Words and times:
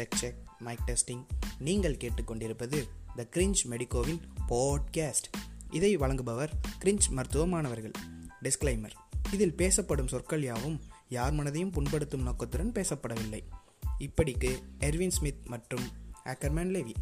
Check 0.00 0.14
check 0.14 0.36
mic 0.58 0.78
testing 0.86 1.24
நீங்கள் 1.58 1.96
கேட்டுக்கொண்டிருப்பது 1.96 2.88
த 3.16 3.26
cringe 3.36 3.54
மெடிக்கோவின் 3.70 4.20
podcast 4.48 5.28
இதை 5.70 5.98
வழங்குபவர் 5.98 6.48
கிரிஞ்ச் 6.84 7.10
மருத்துவ 7.10 7.46
மாணவர்கள் 7.46 7.90
டிஸ்க்ளைமர் 8.42 8.90
இதில் 9.32 9.56
பேசப்படும் 9.56 10.08
சொற்கள் 10.08 10.42
யாவும் 10.42 10.80
யார் 11.08 11.32
மனதையும் 11.32 11.72
புண்படுத்தும் 11.72 12.22
நோக்கத்துடன் 12.22 12.72
பேசப்படவில்லை. 12.72 13.40
இப்படிக்கு 13.98 14.62
எர்வின் 14.80 15.08
ஸ்மித் 15.08 15.46
மற்றும் 15.46 15.82
ஆக்கர்மேன் 16.24 16.74
லேவி 16.76 16.94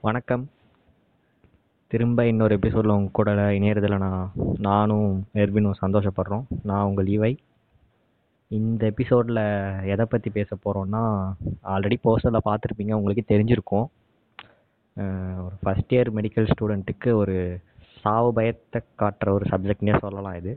வணக்கம். 0.00 0.50
திரும்ப 1.86 2.26
இன்னொரு 2.26 2.54
எபிசோடில் 2.54 2.90
உங்க 2.90 3.10
கூட 3.12 3.34
இணையறதில் 3.34 3.98
நான் 3.98 4.32
நானும் 4.58 5.28
எர்வினும் 5.34 5.74
சந்தோஷப்படுறோம். 5.80 6.44
நான் 6.62 6.84
உங்கள் 6.84 7.06
இவை 7.06 7.38
இந்த 8.50 8.82
எபிசோடில் 8.92 9.40
எதை 9.92 10.04
பற்றி 10.12 10.28
பேச 10.36 10.56
போகிறோன்னா 10.56 11.02
ஆல்ரெடி 11.72 11.96
போஸ்டரில் 12.06 12.46
பார்த்துருப்பீங்க 12.46 12.92
உங்களுக்கு 12.98 13.22
தெரிஞ்சிருக்கும். 13.32 13.86
ஒரு 15.44 15.56
ஃபஸ்ட் 15.60 15.92
இயர் 15.94 16.10
மெடிக்கல் 16.16 16.50
ஸ்டூடெண்ட்டுக்கு 16.52 17.10
ஒரு 17.20 17.36
சாவு 18.00 18.30
பயத்தை 18.38 18.80
காட்டுற 19.02 19.28
ஒரு 19.36 19.46
சப்ஜெக்ட்னே 19.52 19.94
சொல்லலாம் 20.04 20.38
இது. 20.40 20.52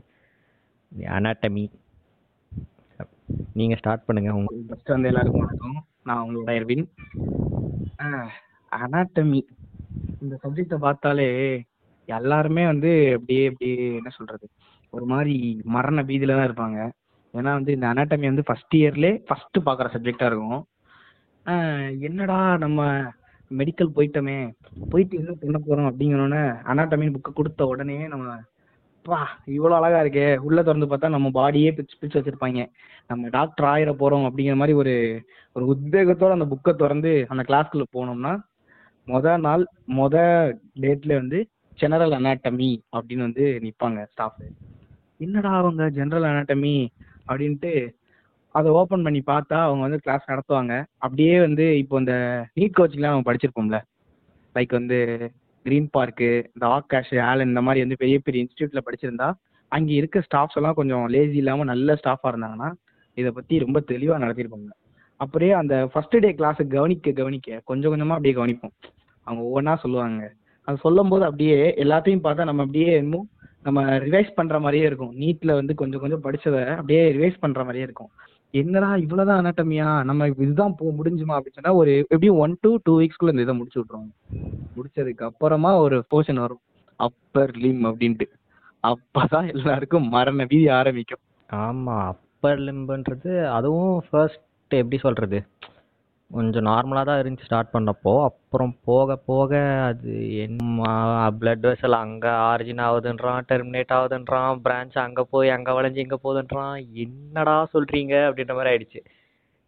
அனாட்டமி 1.16 1.64
நீங்கள் 3.60 3.80
ஸ்டார்ட் 3.82 4.06
பண்ணுங்கள் 4.08 4.36
உங்களுக்கு 4.38 4.68
ஃபஸ்ட்டு 4.72 4.94
வந்து 4.96 5.10
எல்லாருக்கும் 5.12 5.44
வணக்கம். 5.44 5.78
நான் 6.08 6.22
உங்களோட 6.24 6.50
எர்வின். 6.60 6.84
அனாட்டமி 8.72 9.40
இந்த 10.22 10.34
சப்ஜெக்டை 10.42 10.80
பார்த்தாலே 10.88 11.30
எல்லாருமே 12.08 12.64
வந்து 12.72 12.90
அப்படியே 13.16 13.44
அப்படியே 13.50 13.78
என்ன 14.00 14.10
சொல்கிறது 14.18 14.46
ஒரு 14.92 15.06
மாதிரி 15.14 15.36
மரண 15.76 16.00
பீதியில் 16.10 16.36
தான் 16.38 16.48
இருப்பாங்க. 16.50 16.80
ஏன்னா 17.34 17.52
வந்து 17.58 17.74
இந்த 17.76 17.86
அனாட்டமி 17.92 18.26
வந்து 18.30 18.46
ஃபர்ஸ்ட் 18.48 18.74
இயர்லே 18.80 19.10
ஃபர்ஸ்ட் 19.28 19.58
பார்க்குற 19.66 19.88
சப்ஜெக்டாக 19.94 20.30
இருக்கும். 20.30 20.62
என்னடா 22.08 22.38
நம்ம 22.64 22.80
மெடிக்கல் 23.50 23.94
போயிட்டோமே 23.96 24.38
போயிட்டு 24.92 25.14
என்ன 25.20 25.32
பண்ண 25.40 25.58
போகிறோம் 25.58 25.88
அப்படிங்கிறோன்னே 25.90 26.42
அனாட்டமின்னு 26.72 27.14
புக்கை 27.16 27.32
கொடுத்த 27.32 27.66
உடனே 27.72 27.98
நம்ம 28.12 28.36
பா 29.06 29.18
இவ்வளோ 29.56 29.74
அழகா 29.78 29.98
இருக்கே. 30.04 30.26
உள்ளே 30.46 30.60
திறந்து 30.66 30.86
பார்த்தா 30.90 31.08
நம்ம 31.14 31.30
பாடியே 31.38 31.70
பிச்சு 31.78 31.96
பிச்சு 32.00 32.18
வச்சிருப்பாங்க. 32.18 32.60
நம்ம 33.10 33.28
டாக்டர் 33.36 33.68
ஆயிட 33.72 33.92
போகிறோம் 34.02 34.26
அப்படிங்கிற 34.28 34.56
மாதிரி 34.60 34.74
ஒரு 34.82 34.94
ஒரு 35.56 35.64
உத்வேகத்தோடு 35.72 36.36
அந்த 36.36 36.46
புக்கை 36.52 36.72
திறந்து 36.82 37.12
அந்த 37.32 37.42
கிளாஸ்க்குள்ளே 37.48 37.86
போனோம்னா 37.96 38.32
மொத 39.06 39.36
நாள் 39.46 39.64
முத 39.98 40.16
டேட்ல 40.82 41.14
வந்து 41.20 41.38
ஜெனரல் 41.80 42.16
அனாட்டமி 42.18 42.70
அப்படின்னு 42.96 43.26
வந்து 43.28 43.46
நிற்பாங்க 43.64 44.00
ஸ்டாஃப் 44.12 44.40
என்னடா 45.24 45.50
அவங்க 45.62 45.82
ஜெனரல் 45.98 46.28
அனாட்டமி 46.30 46.74
அப்படின்ட்டு 47.28 47.72
அதை 48.54 48.68
ஓப்பன் 48.80 49.04
பண்ணி 49.06 49.20
பார்த்தா 49.30 49.56
அவங்க 49.66 49.82
வந்து 49.86 50.02
கிளாஸ் 50.04 50.30
நடத்துவாங்க. 50.32 50.74
அப்படியே 51.04 51.34
வந்து 51.46 51.64
இப்போ 51.82 51.98
இந்த 52.02 52.14
நீட் 52.58 52.76
கோச்சிங்லாம் 52.78 53.14
நம்ம 53.14 53.26
படிச்சிருப்போம்ல. 53.30 53.78
லைக் 54.54 54.72
வந்து 54.78 54.98
கிரீன் 55.66 55.90
பார்க்கு 55.96 56.28
இந்த 56.54 56.64
ஆகாஷ் 56.76 57.12
ஆலன் 57.30 57.50
இந்த 57.52 57.62
மாதிரி 57.66 57.82
வந்து 57.84 58.00
பெரிய 58.02 58.16
பெரிய 58.26 58.44
இன்ஸ்டியூட்டில் 58.44 58.86
படிச்சிருந்தா 58.86 59.28
அங்கே 59.72 59.92
இருக்க 60.00 60.18
ஸ்டாஃப்ஸ் 60.26 60.58
எல்லாம் 60.60 60.78
கொஞ்சம் 60.80 61.04
லேசி 61.14 61.36
இல்லாமல் 61.42 61.70
நல்ல 61.72 61.94
ஸ்டாஃபாக 62.00 62.32
இருந்தாங்கன்னா 62.32 62.70
இதை 63.16 63.30
பற்றி 63.30 63.54
ரொம்ப 63.64 63.78
தெளிவாக 63.92 64.22
நடத்திருப்பாங்க. 64.24 64.70
அப்படியே 65.20 65.52
அந்த 65.60 65.74
ஃபர்ஸ்ட் 65.92 66.16
டே 66.24 66.30
கிளாஸை 66.38 66.64
கவனிக்க 66.76 67.12
கவனிக்க 67.20 67.60
கொஞ்சம் 67.70 67.92
கொஞ்சமாக 67.92 68.16
அப்படியே 68.18 68.36
கவனிப்போம். 68.38 68.74
அவங்க 69.26 69.40
ஒவ்வொன்றா 69.48 69.74
சொல்லுவாங்க. 69.84 70.22
அது 70.68 70.76
சொல்லும் 70.86 71.10
போது 71.12 71.24
அப்படியே 71.28 71.58
எல்லாத்தையும் 71.84 72.24
பார்த்தா 72.26 72.48
நம்ம 72.50 72.62
அப்படியே 72.66 72.92
இன்னும் 73.04 73.26
நம்ம 73.64 73.82
ரிவைஸ் 74.06 74.30
பண்ற 74.34 74.54
மாதிரியே 74.60 74.86
இருக்கும். 74.86 75.12
நீட்ல 75.20 75.52
வந்து 75.60 75.74
கொஞ்சம் 75.74 76.02
கொஞ்சம் 76.04 76.24
படிச்சதை 76.26 76.62
அப்படியே 76.74 77.02
ரிவைஸ் 77.12 77.42
பண்ற 77.44 77.60
மாதிரியே 77.60 77.86
இருக்கும். 77.88 78.10
என்னடா 78.54 78.88
இவ்வளவுதான் 78.96 79.40
அனாட்டமியா 79.40 79.88
நம்ம 80.04 80.26
இதுதான் 80.44 80.74
போ 80.78 80.92
முடிஞ்சுமா 80.98 81.34
அப்படின்னு 81.36 81.58
சொன்னா 81.58 81.72
ஒரு 81.74 81.92
எப்படியும் 81.98 82.40
ஒன் 82.44 82.54
டு 82.60 82.70
டூ 82.82 82.92
வீக்ஸ்க்குள்ள 83.00 83.32
இந்த 83.34 83.46
இதை 83.46 83.54
முடிச்சு 83.54 83.80
விட்ருவோம் 83.80 84.12
முடிச்சதுக்கு 84.76 85.28
அப்புறமா 85.30 85.70
ஒரு 85.78 85.96
போர்ஷன் 86.10 86.42
வரும். 86.44 86.62
அப்பர் 87.00 87.54
லிம் 87.62 87.84
அப்படின்ட்டு. 87.84 88.26
அப்பதான் 88.84 89.48
எல்லாருக்கும் 89.54 90.06
மரண 90.08 90.46
வீதி 90.48 90.68
ஆரம்பிக்கும். 90.78 91.22
ஆமாம் 91.50 92.06
அப்பர் 92.06 92.60
லிம்புன்றது 92.60 93.32
அதுவும் 93.58 93.94
ஃபர்ஸ்ட் 94.10 94.74
எப்படி 94.80 94.98
சொல்கிறது 94.98 95.38
கொஞ்சம் 96.36 96.66
நார்மலாக 96.68 97.06
தான் 97.08 97.20
இருந்துச்சு 97.22 97.48
ஸ்டார்ட் 97.48 97.72
பண்ணப்போ. 97.74 98.12
அப்புறம் 98.28 98.72
போக 98.88 99.16
போக 99.30 99.52
அது 99.88 100.12
என்ன 100.44 100.88
பிளட் 101.40 101.66
வெசல் 101.68 101.96
அங்கே 102.04 102.32
ஆரிஜின் 102.50 102.82
ஆகுதுன்றான் 102.86 103.46
டெர்மினேட் 103.50 103.94
ஆகுதுன்றான் 103.98 104.60
பிரான்ச் 104.64 104.96
அங்கே 105.04 105.24
போய் 105.34 105.54
அங்கே 105.56 105.74
வளைஞ்சு 105.78 106.04
இங்கே 106.04 106.18
போகுதுன்றான். 106.24 106.74
என்னடா 107.04 107.56
சொல்கிறீங்க 107.74 108.14
அப்படின்ற 108.28 108.56
மாதிரி 108.58 108.72
ஆயிடுச்சு. 108.72 109.02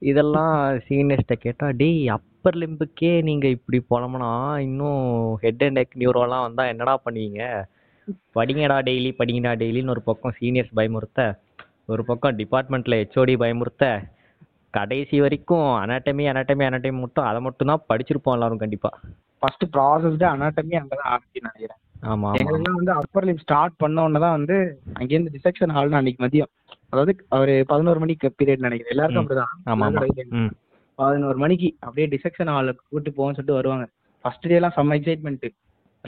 இதெல்லாம் 0.03 0.56
சீனியர்ஸ்கிட்ட 0.87 1.37
கேட்டால் 1.44 1.76
டேய் 1.82 2.03
அப்பர் 2.16 2.59
லிம்புக்கே 2.62 3.12
நீங்கள் 3.28 3.55
இப்படி 3.56 3.78
போனோம்னா 3.93 4.32
இன்னும் 4.66 5.05
ஹெட் 5.44 5.65
அண்ட் 5.66 5.78
நெக் 5.78 5.97
நியூரோலாம் 6.03 6.44
வந்தால் 6.47 6.71
என்னடா 6.72 6.94
பண்ணுவீங்க? 7.06 7.43
படிங்கடா 8.37 8.76
டெய்லி 8.88 9.10
படிங்கடா 9.21 9.53
டெய்லின்னு 9.62 9.94
ஒரு 9.94 10.03
பக்கம் 10.09 10.37
சீனியர்ஸ் 10.41 10.76
பயமுறுத்த 10.78 11.21
ஒரு 11.93 12.03
பக்கம் 12.10 12.37
டிபார்ட்மெண்ட்டில் 12.41 12.99
ஹெச்ஓடி 13.00 13.34
பயமுறுத்த 13.43 13.84
கடைசி 14.71 15.21
வரைக்கும் 15.21 15.69
அனாட்டமி 15.82 16.25
அனாட்டமி 16.32 16.65
அனாட்டமி 16.69 16.99
மட்டும் 16.99 17.25
அதை 17.25 17.41
மட்டும் 17.41 17.71
தான் 17.72 17.84
படிச்சிருப்போம் 17.88 18.37
எல்லாரும் 18.37 18.59
கண்டிப்பாக 18.59 18.99
ஃபர்ஸ்ட் 19.38 19.65
ப்ராசஸ்டு 19.77 20.27
அனாட்டமி 20.34 20.75
அங்கதான் 20.81 21.10
ஆரம்பிச்சு 21.12 21.44
நினைக்கிறேன். 21.47 21.81
ஆமாம் 22.03 22.34
எங்களுக்குலாம் 22.34 22.78
வந்து 22.81 22.93
அப்பர் 22.93 23.25
லிம் 23.25 23.43
ஸ்டார்ட் 23.43 23.76
பண்ண 23.76 24.03
உடனே 24.03 24.21
தான் 24.21 24.37
வந்து 24.37 24.56
அங்கேருந்து 24.94 25.34
டிசெக்ஷன் 25.37 25.75
ஹால்னு 25.76 25.99
அன்னைக்கு 26.00 26.25
மதியம். 26.26 26.50
அதாவது 26.91 27.12
ஒரு 27.31 27.65
பதினோரு 27.66 27.99
மணிக்கு 27.99 28.34
பீரியட் 28.38 28.66
நினைக்கிறேன். 28.66 28.93
எல்லாருக்கும். 28.94 29.25
அப்படிதான். 29.25 30.50
பதினோரு 30.94 31.38
மணிக்கு 31.38 31.76
அப்படியே 31.81 32.06
டிசெக்ஷன் 32.06 32.53
ஹாலுக்கு 32.55 32.82
கூட்டு 32.88 33.10
போவோம்னு 33.10 33.37
சொல்லிட்டு 33.38 33.53
வருவாங்க. 33.53 33.87
ஃபர்ஸ்ட் 34.25 34.47
டே 34.47 34.55
எல்லாம் 34.55 34.76
செம்ம 34.76 34.97
எக்ஸைட்மெண்ட் 34.99 35.47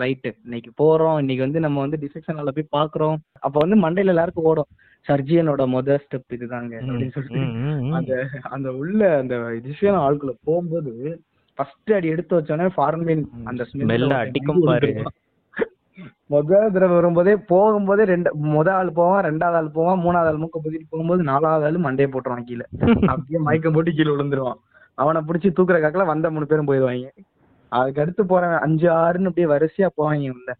ரைட்டு 0.03 0.31
இன்னைக்கு 0.45 0.71
போறோம். 0.81 1.19
இன்னைக்கு 1.23 1.45
வந்து 1.45 1.61
நம்ம 1.67 1.81
வந்து 1.85 2.01
டிசெக்ஷன் 2.03 2.39
ஹாலில் 2.39 2.57
போய் 2.59 2.75
பாக்குறோம் 2.77 3.17
அப்ப 3.47 3.57
வந்து 3.65 3.77
மண்டையில 3.85 4.15
எல்லாருக்கும் 4.15 4.49
ஓடும். 4.51 4.71
சர்ஜியனோட 5.07 5.63
முத 5.75 5.99
ஸ்டெப் 6.05 6.35
இதுதாங்க. 6.37 6.75
அப்படின்னு 6.87 7.15
சொல்லிட்டு. 7.17 7.43
அந்த 7.99 8.13
அந்த 8.57 8.69
உள்ள 8.81 9.01
அந்த 9.19 9.37
டிசிஷன் 9.67 10.03
ஆளுக்குள்ள 10.05 10.35
போகும்போது 10.45 10.93
ஃபர்ஸ்ட் 11.59 11.93
அடி 11.93 12.09
எடுத்து 12.09 12.33
வச்சோடனே 12.39 12.69
ஃபார்மின் 12.77 13.25
அந்த 13.45 13.63
ஸ்மெல் 13.71 14.13
அடிக்கும் 14.19 14.61
பாரு. 14.67 14.91
முத 16.33 16.51
தடவை 16.75 16.95
வரும்போதே 16.95 17.33
போகும்போதே 17.53 18.05
ரெண்டு 18.11 18.31
முத 18.55 18.69
ஆள் 18.71 18.91
போவான் 18.99 19.25
ரெண்டாவது 19.29 19.59
ஆள் 19.61 19.71
போவான் 19.77 20.03
மூணாவது 20.05 20.29
ஆள் 20.31 20.43
மூக்க 20.43 20.59
புதிட்டு 20.65 20.87
போகும்போது 20.91 21.23
நாலாவது 21.23 21.67
ஆள் 21.69 21.85
மண்டையை 21.87 22.09
போட்டுருவான் 22.11 22.49
கீழே. 22.51 22.67
அப்படியே 23.11 23.41
மயக்கம் 23.47 23.77
போட்டு 23.77 23.97
கீழே 23.97 24.13
விழுந்துருவான். 24.13 24.61
அவனை 24.99 25.21
பிடிச்சி 25.29 25.49
தூக்குற 25.57 25.79
காக்கில் 25.81 26.11
வந்த 26.13 26.31
மூணு 26.31 26.47
பேரும் 26.47 26.69
போயிடுவாங்க. 26.69 27.11
அதுக்கு 27.73 28.03
அடுத்து 28.03 28.23
போறவன் 28.25 28.63
அஞ்சு 28.65 28.87
ஆறுன்னு 28.97 29.31
அப்படியே 29.31 29.49
வரிசையா 29.51 29.89
போவாங்க 29.97 30.31
உள்ள 30.31 30.51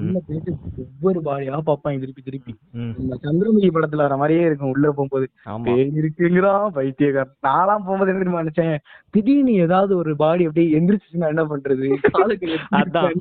உள்ள 0.00 0.18
போயிட்டு 0.26 0.52
ஒவ்வொரு 0.82 1.20
பாடியா 1.26 1.58
பார்ப்பாங்க 1.66 2.00
திருப்பி 2.02 2.22
திருப்பி. 2.22 2.52
இந்த 3.00 3.14
சந்திரமுகி 3.24 3.70
படத்துல 3.72 4.04
வர 4.04 4.16
மாதிரியே 4.16 4.44
இருக்கும் 4.48 4.72
உள்ள 4.72 4.86
போகும்போது. 4.90 5.26
பேய் 5.66 5.92
இருக்குங்கிறான் 6.00 6.66
பைத்தியக்காரன். 6.76 7.32
நான்லாம் 7.46 7.84
போகும்போது 7.84 8.12
என்ன 8.12 8.22
தெரியுமா 8.22 8.42
நினைச்சேன் 8.42 8.76
திடீர்னு 9.14 9.54
ஏதாவது 9.64 9.92
ஒரு 9.96 10.12
பாடி 10.16 10.46
அப்படியே 10.46 10.68
எந்திரிச்சுன்னா 10.78 11.32
என்ன 11.32 11.44
பண்றது? 11.50 11.88
காலுக்கு 12.10 12.48
அதான். 12.80 13.12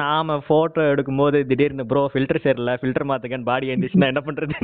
நாம 0.00 0.38
போட்டோ 0.48 0.82
எடுக்கும்போது 0.92 1.40
திடீர்னு 1.46 1.86
ப்ரோ 1.86 2.04
ஃபில்டர் 2.12 2.44
சரியில்ல 2.44 2.74
ஃபில்டர் 2.80 3.10
மாத்துக்கன்னு 3.10 3.50
பாடி 3.50 3.70
இருந்துச்சுன்னா 3.70 4.10
என்ன 4.12 4.22
பண்றது. 4.28 4.54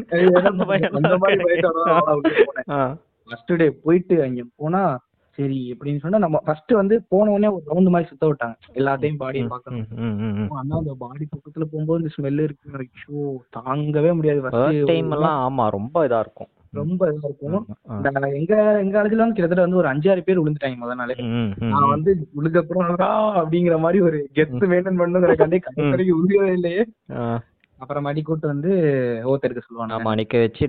ஃபர்ஸ்ட் 3.28 3.52
டே 3.58 3.66
போயிட்டு 3.82 4.14
அங்க 4.24 4.42
போனா 4.56 4.82
சரி 5.30 5.76
அப்படின்னு 5.76 5.98
சொன்னா 5.98 6.18
நம்ம 6.18 6.38
ஃபர்ஸ்ட் 6.38 6.72
வந்து 6.72 7.02
போன 7.08 7.30
உடனே 7.30 7.48
ஒரு 7.48 7.64
ரவுண்ட் 7.66 7.88
மாதிரி 7.88 8.08
சுத்த 8.08 8.26
விட்டாங்க. 8.26 8.54
எல்லாத்தையும் 8.74 9.20
பாடியை 9.20 9.46
பார்க்கணும். 9.46 9.86
ம், 9.96 10.02
ம், 10.02 10.18
ம், 10.18 10.34
ம். 10.36 10.48
ஆனா 10.50 10.76
அந்த 10.76 10.94
பாடி 10.98 11.28
பக்கத்துல 11.36 11.62
போகும்போது 11.62 12.00
இந்த 12.00 12.14
ஸ்மெல் 12.16 12.42
இருக்கு 12.42 12.70
ஐயோ 12.76 13.42
தாங்கவே 13.58 14.14
முடியாது. 14.14 14.84
டைம் 14.86 15.10
எல்லாம் 15.10 15.38
ஆமா 15.42 15.68
ரொம்ப 15.68 16.06
இதா 16.06 16.18
இருக்கும். 16.18 16.48
ரொம்ப 16.72 17.12
இதா 17.12 17.24
இருக்கும். 17.24 17.66
எங்க 18.32 18.78
எங்க 18.78 19.02
காலேஜ்ல 19.02 19.16
வந்து 19.16 19.32
கிட்டத்தட்ட 19.32 19.60
வந்து 19.60 19.76
ஒரு 19.76 19.88
அஞ்சாறு 19.88 20.20
பேர் 20.20 20.42
விழுந்துட்டாங்க 20.42 20.76
முத 20.80 20.94
நாளே. 20.94 21.14
நான். 21.64 21.88
வந்து 21.88 22.28
உழுக்கப்புறம் 22.42 22.92
அப்படிங்கிற 23.36 23.78
மாதிரி 23.78 24.00
ஒரு 24.00 24.28
கெத்து 24.34 24.66
மெயின்டைன் 24.66 25.00
பண்ணுங்கிற 25.00 25.34
கண்டி 25.34 25.58
கடைக்கு 25.58 26.22
உருகவே 26.22 26.52
இல்லையே. 26.52 26.84
அப்புறமாடி 27.80 28.20
கூட்டு 28.22 28.46
வந்து 28.46 28.70
ஓத்த 29.30 29.46
எடுக்க 29.46 29.60
சொல்லுவாங்க 29.62 29.94
ஆமா 29.96 30.10
நிக்க 30.18 30.40
வச்சு 30.40 30.64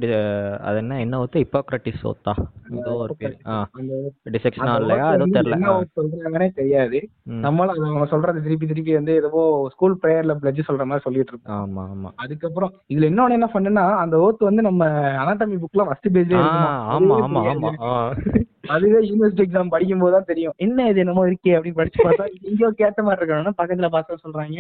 அது 0.64 0.78
என்ன 0.82 1.00
என்ன 1.02 1.20
ஓத்து? 1.22 1.42
ஹிப்போக்ரட்டிஸ் 1.44 2.04
ஓத்தா? 2.10 2.34
ஏதோ 2.76 2.92
ஒரு 3.02 3.14
பேர். 3.20 3.36
ஆ. 3.48 3.56
அந்த 3.78 3.94
டிசெக்ஷன் 4.34 4.64
அந்த 4.66 4.76
ஆகலையா 4.76 5.08
oath 5.08 5.16
ஏதோ 5.18 5.28
தெரியல 5.38 5.72
சொல்றாங்கன்னே 5.98 6.50
தெரியாது. 6.60 7.00
நம்மளும் 7.46 7.74
அது 7.74 7.86
அவங்க 7.88 8.08
சொல்றது 8.12 8.44
திருப்பி 8.44 8.68
திருப்பி 8.68 8.96
வந்து 8.98 9.16
ஏதோ 9.22 9.42
ஸ்கூல் 9.74 9.98
ப்ரேயர்ல 10.04 10.36
பிளட்ஜ் 10.40 10.68
சொல்ற 10.70 10.86
மாதிரி 10.86 11.06
சொல்லிட்டு 11.06 11.34
இருப்போம் 11.34 11.58
ஆமா 11.60 11.84
ஆமா. 11.92 12.12
அதுக்கப்புறம் 12.24 12.74
இதுல 12.90 13.10
இன்னொன்னு 13.12 13.38
என்ன 13.40 13.50
பண்ணுன்னா 13.54 13.86
அந்த 14.02 14.18
ஓத் 14.24 14.48
வந்து 14.50 14.64
நம்ம 14.64 14.88
அனாட்டமி 15.22 15.58
புக்ல 15.62 15.88
ஃபர்ஸ்ட் 15.88 16.10
பேஜ்லயே 16.16 16.44
ஆ, 16.46 16.56
ஆமா 16.96 17.18
ஆமா 17.24 17.44
ஆமா. 17.52 17.72
அதுவே 18.72 19.00
யூனிவர்சிட்டி 19.06 19.44
எக்ஸாம் 19.44 19.72
படிக்கும் 19.72 20.02
போது 20.02 20.14
தான் 20.16 20.28
தெரியும். 20.28 20.56
என்ன 20.60 20.88
இது 20.90 21.02
என்னமோ 21.04 21.24
இருக்கே 21.28 21.56
அப்படின்னு 21.56 21.80
படிச்சு 21.80 22.04
பார்த்தா 22.04 22.26
எங்கேயோ 22.42 22.70
கேட்ட 22.78 23.00
மாதிரி 23.04 23.22
இருக்கணும்னா 23.22 23.58
பக்கத்துல 23.58 23.90
பார்த்தா 23.94 24.22
சொல்றாங்க. 24.24 24.60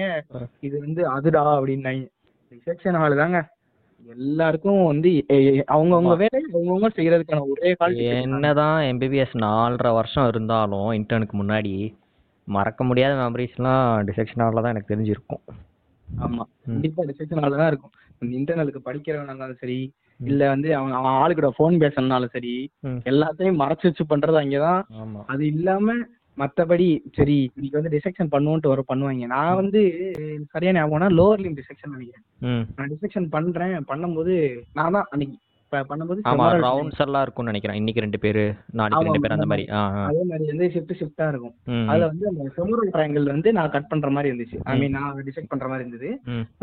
இது 0.61 0.75
வந்து 0.79 1.01
அதுடா 1.11 1.43
அப்படின்னாங்க. 1.53 2.03
ரிசெக்ஷன் 2.51 2.97
ஹால் 2.97 3.21
தாங்க. 3.21 3.39
எல்லாருக்கும் 4.03 4.79
வந்து 4.85 5.09
அவங்கவுங்க 5.73 6.13
வேலை 6.21 6.39
அவங்கவுங்க 6.49 6.89
செய்யறதுக்கான 6.95 7.43
ஒரே 7.51 7.71
கால் 7.73 7.97
என்னதான் 8.15 8.77
எம்பிபிஎஸ் 8.91 9.35
நாலரை 9.43 9.91
வருஷம் 9.93 10.27
இருந்தாலும் 10.27 10.89
இன்டர்னுக்கு 10.93 11.35
முன்னாடி 11.37 11.73
மறக்க 12.47 12.83
முடியாத 12.83 13.13
மெமரிஸ்லாம் 13.19 13.83
டிசெக்ஷன் 14.07 14.43
ஹாலில் 14.43 14.63
தான் 14.63 14.73
எனக்கு 14.73 14.91
தெரிஞ்சிருக்கும். 14.93 15.43
ஆமா. 16.07 16.43
கண்டிப்பா 16.65 17.01
டிஸ்ட்ரக்ஷனால 17.03 17.57
தான் 17.57 17.71
இருக்கும். 17.71 17.93
இன்டர்னலுக்கு 18.39 18.81
படிக்கிறவனா 18.87 19.31
இருந்தாலும் 19.31 19.61
சரி 19.61 19.77
இல்ல 20.19 20.47
வந்து 20.49 20.69
அவன் 20.75 20.95
அவன் 20.97 21.15
ஆளுக்கூட 21.19 21.49
ஃபோன் 21.55 21.75
பேசணும்னாலும் 21.83 22.33
சரி. 22.33 22.55
எல்லாத்தையும் 23.11 23.61
மறைச்சு 23.61 23.87
வச்சு 23.87 24.03
பண்றது 24.05 24.39
அங்கதான். 24.41 24.81
அது 25.25 25.43
இல்லாம 25.47 25.95
மத்தபடி 26.37 26.87
சரி 27.17 27.37
இன்னைக்கு 27.55 27.79
வந்து 27.79 27.93
டிசெக்ஷன் 27.95 28.33
பண்ணுவோன்ட்டு 28.33 28.71
வர 28.73 28.81
பண்ணுவாங்க. 28.89 29.27
நான் 29.35 29.59
வந்து 29.61 29.81
சரியா 30.53 30.73
ஞாபகம்னா 30.77 31.09
லோவர் 31.19 31.43
லிம் 31.45 31.59
டிசெக்ஷன் 31.61 31.95
நினைக்கிறேன். 31.95 32.25
நான் 32.75 32.91
டிசெக்ஷன் 32.93 33.31
பண்றேன். 33.37 33.77
பண்ணும்போது 33.93 34.35
நான் 34.77 34.95
தான் 34.97 35.09
அன்னைக்கு 35.09 35.37
பண்ணும்போது 35.89 36.21
ஆமா 36.29 36.45
ரவுண்ட்ஸ் 36.63 37.01
எல்லாம் 37.03 37.23
இருக்கும்னு 37.25 37.51
நினைக்கிறேன். 37.51 37.77
இன்னைக்கு 37.81 38.03
ரெண்டு 38.05 38.19
பேரு 38.23 38.41
நாளைக்கு 38.79 39.05
ரெண்டு 39.07 39.21
பேர் 39.23 39.35
அந்த. 39.35 39.47
மாதிரி. 39.51 39.65
அதே 40.07 40.23
மாதிரி 40.31 40.45
வந்து 40.51 40.65
ஷிஃப்ட் 40.73 40.97
ஷிஃப்டா 41.01 41.27
இருக்கும். 41.33 41.53
அதுல 41.89 42.07
வந்து 42.11 42.25
அந்த 42.31 42.45
ஃபெமோரல் 42.55 42.91
ட்ரையாங்கிள் 42.95 43.31
வந்து 43.33 43.51
நான் 43.57 43.71
கட் 43.75 43.87
பண்ற 43.91 44.09
மாதிரி 44.15 44.31
இருந்துச்சு. 44.31 44.57
ஐ 44.71 44.73
மீன் 44.81 44.95
நான் 44.97 45.21
டிசெக்ட் 45.27 45.51
பண்ற 45.53 45.67
மாதிரி 45.67 45.85
இருந்தது. 45.85 46.09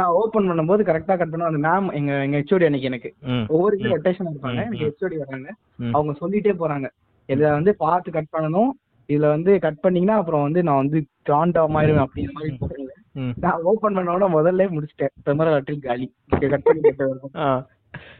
நான் 0.00 0.12
ஓபன் 0.18 0.50
பண்ணும்போது 0.50 0.88
கரெக்டா 0.90 1.16
கட் 1.20 1.32
பண்ணுவோம் 1.32 1.52
அந்த 1.52 1.62
மேம் 1.68 1.88
எங்க 2.00 2.12
எங்க 2.26 2.36
ஹெச்ஓடி 2.42 2.68
அன்னைக்கு 2.70 2.90
எனக்கு. 2.92 3.12
ஒவ்வொரு 3.54 3.76
இது. 3.78 3.92
ரொட்டேஷன் 3.94 4.30
இருப்பாங்க. 4.32 4.60
எனக்கு. 4.66 4.90
ஹெச்ஓடி 4.90 5.18
வராங்க. 5.24 5.48
அவங்க 5.96 6.14
சொல்லிட்டே 6.22 6.54
போறாங்க. 6.64 6.88
இத 7.28 7.48
வந்து 7.58 7.72
பார்த்து 7.84 8.16
கட் 8.18 8.34
பண்ணணும். 8.36 8.70
இதுல 9.08 9.26
வந்து 9.28 9.58
கட் 9.58 9.80
பண்ணீங்கன்னா 9.80 10.16
அப்புறம் 10.16 10.42
வந்து 10.42 10.62
நான் 10.62 10.76
வந்து 10.76 10.98
காண்டா 11.28 11.62
மாதிரி 11.68 11.92
அப்படிங்கிற 11.98 12.32
மாதிரி 12.32 12.84
ம். 13.14 13.32
நான் 13.36 13.62
ஓபன் 13.62 13.94
பண்ண 13.94 14.12
உடனே 14.12 14.28
முதல்ல 14.34 14.66
முடிச்சிட்டேன். 14.74 15.12
பெமரல் 15.24 15.56
அட்டில் 15.58 15.82
காலி. 15.82 16.06
கட் 16.46 16.62
பண்ணி 16.62 16.82
கட்ட 16.82 17.04
வரும் 17.06 17.32
ஆ, 17.36 17.46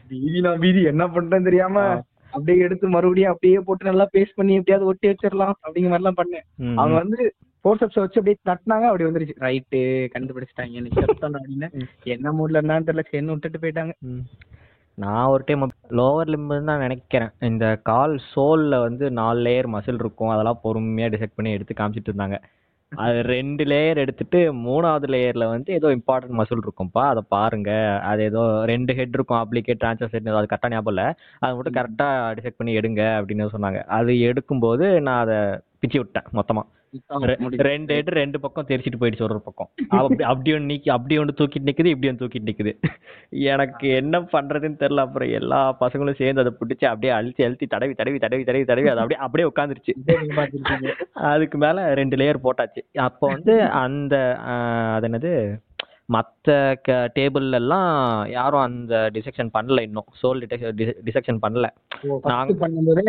வீதி 0.08 0.40
நான் 0.40 0.58
வீதி 0.58 0.82
என்ன 0.84 1.06
பண்றேன்னு 1.06 1.44
தெரியாம. 1.44 1.82
அப்படியே 2.32 2.58
எடுத்து 2.58 2.88
மறுபடியும் 2.88 3.30
அப்படியே 3.30 3.58
போட்டு 3.58 3.84
நல்லா 3.84 4.08
பேஸ்ட் 4.12 4.34
பண்ணி 4.34 4.54
எப்படியாவது 4.54 4.86
ஒட்டி 4.86 5.08
வச்சிடலாம் 5.08 5.54
அப்படிங்கிற 5.62 5.90
மாதிரி 5.90 6.02
எல்லாம் 6.02 6.18
பண்ணேன் 6.18 6.44
அவங்க. 6.76 6.96
வந்து 6.98 7.18
ஃபோர்சப்ஸ் 7.64 8.00
வச்சு 8.00 8.20
அப்படியே 8.20 8.38
தட்டினாங்க 8.48 8.84
அப்படி 8.84 9.04
வந்துருச்சு. 9.04 9.36
ரைட்டு 9.40 9.80
கண்டுபிடிச்சிட்டாங்க. 10.14 10.72
எனக்கு 10.72 11.00
செப்டான் 11.00 11.38
அப்படின்னு. 11.38 11.68
என்ன 12.08 12.32
மூட்ல 12.32 12.60
இருந்தான்னு 12.60 12.88
தெரியல. 12.88 13.04
சென்னு 13.12 13.34
விட்டுட்டு 13.34 13.58
போயிட்டாங்க. 13.58 13.94
நான் 15.02 15.30
ஒரு 15.32 15.42
டைம் 15.48 15.64
லோவர் 15.98 16.30
லிம்புன்னு 16.34 16.68
தான் 16.70 16.84
நினைக்கிறேன். 16.84 17.32
இந்த 17.48 17.66
கால் 17.88 18.14
சோலில் 18.32 18.76
வந்து 18.86 19.04
நாலு 19.18 19.40
லேயர் 19.46 19.68
மசில் 19.74 20.00
இருக்கும். 20.02 20.32
அதெல்லாம் 20.34 20.62
பொறுமையாக 20.62 21.12
டிசைட் 21.14 21.36
பண்ணி 21.36 21.50
எடுத்து 21.56 21.74
காமிச்சிட்டு 21.80 22.10
இருந்தாங்க. 22.12 22.38
அது 22.92 23.18
ரெண்டு 23.34 23.62
லேயர் 23.70 24.00
எடுத்துட்டு 24.02 24.38
மூணாவது 24.66 25.06
லேயரில் 25.14 25.50
வந்து 25.54 25.70
ஏதோ 25.78 25.88
இம்பார்ட்டன்ட் 25.96 26.38
மசில் 26.40 26.62
இருக்கும்ப்பா 26.64 27.02
அதை 27.12 27.22
பாருங்க. 27.34 27.70
அது 28.10 28.20
ஏதோ 28.30 28.42
ரெண்டு 28.72 28.92
ஹெட் 28.98 29.16
இருக்கும் 29.18 29.40
அப்ளிகேட் 29.42 29.82
ட்ரான்ஸ்ஃபர் 29.82 30.12
செட் 30.14 30.30
அது 30.40 30.50
கரெக்டாக 30.52 30.72
ஞாபகம் 30.74 30.92
இல்லை. 30.94 31.06
அதை 31.42 31.50
மட்டும் 31.58 31.78
கரெக்டாக 31.78 32.32
டிசைட் 32.38 32.58
பண்ணி 32.60 32.74
எடுங்க 32.80 33.02
அப்படின்னு 33.18 33.54
சொன்னாங்க. 33.56 33.80
அது 33.98 34.12
எடுக்கும்போது 34.30 34.86
நான் 35.08 35.22
அதை 35.26 35.38
பிச்சு 35.82 35.98
விட்டேன் 36.02 36.28
மொத்தமாக 36.38 36.66
ரெண்டு 37.56 37.94
ஹெட் 37.94 38.08
ரெண்டு 38.08 38.40
பக்கம் 38.40 38.66
தெரிச்சிட்டு 38.68 38.94
போயிடுச்சு 39.00 39.22
ஒரு 39.22 39.40
பக்கம். 39.40 39.68
அப்படி 39.88 40.22
அப்படி 40.24 40.52
ஒன்று 40.52 40.66
நீக்கி 40.66 40.90
அப்படி 40.90 41.18
ஒன்று 41.18 41.34
தூக்கிட்டு 41.38 41.64
நிக்குது 41.64 41.86
இப்படி 41.86 42.08
ஒன்று 42.08 42.26
தூக்கிட்டு 42.26 42.48
நிக்குது. 42.48 42.78
எனக்கு 43.30 43.88
என்ன 43.88 44.20
பண்றதுன்னு 44.20 44.78
தெரியல 44.78 44.96
அப்புறம் 44.96 45.28
எல்லா 45.30 45.76
பசங்களும் 45.80 46.14
சேர்ந்து 46.14 46.40
அதை 46.40 46.52
பிடிச்சி 46.52 46.84
அப்படியே 46.84 47.12
அழுத்தி 47.12 47.44
அழுத்தி 47.44 47.66
தடவி 47.66 47.94
தடவி 47.94 48.18
தடவி 48.18 48.44
தடவி 48.44 48.64
தடவி 48.64 48.88
அது 48.88 49.00
அப்படியே 49.00 49.20
அப்படியே 49.20 49.48
உட்காந்துருச்சு 49.48 49.92
அதுக்கு 51.12 51.58
மேல 51.58 51.94
ரெண்டு 51.94 52.16
லேயர் 52.16 52.44
போட்டாச்சு. 52.44 52.98
அப்போ 52.98 53.26
வந்து 53.26 53.62
அந்த 53.62 54.36
அது 54.36 55.08
என்னது 55.08 55.66
மற்ற 56.04 56.78
க 56.82 57.10
டேபிள்ல 57.14 57.52
எல்லாம் 57.52 58.28
யாரும் 58.30 58.60
அந்த 58.60 59.10
டிசெக்ஷன் 59.12 59.50
பண்ணல 59.58 59.80
இன்னும். 59.80 60.04
சோல் 60.22 60.42
டிசெக்ஷன் 61.04 61.38
பண்ணல. 61.42 61.66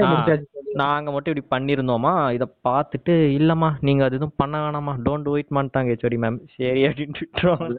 நாங்க- 0.01 0.41
பண்ணும்போதே 0.79 0.79
ஆ. 0.79 0.81
முடிச்சாச்சு 0.81 0.81
நாங்க 0.81 1.11
மட்டும் 1.11 1.33
இப்படி 1.33 1.55
பண்ணியிருந்தோமா? 1.55 2.33
இதை 2.33 2.47
பார்த்துட்டு 2.63 3.37
இல்லம்மா 3.37 3.77
நீங்க 3.81 4.03
அது 4.03 4.15
எதுவும் 4.15 4.33
பண்ண 4.37 4.59
வேணாமா 4.59 4.95
டோன்ட் 5.05 5.23
டூ 5.23 5.37
இட் 5.37 5.57
மாட்டாங்க 5.57 5.93
ஹெச்ஓடி 5.93 6.17
மேம் 6.17 6.39
சரி 6.55 6.87
அப்படின்ட்டு 6.87 7.21
விட்டுருவாங்க 7.21 7.77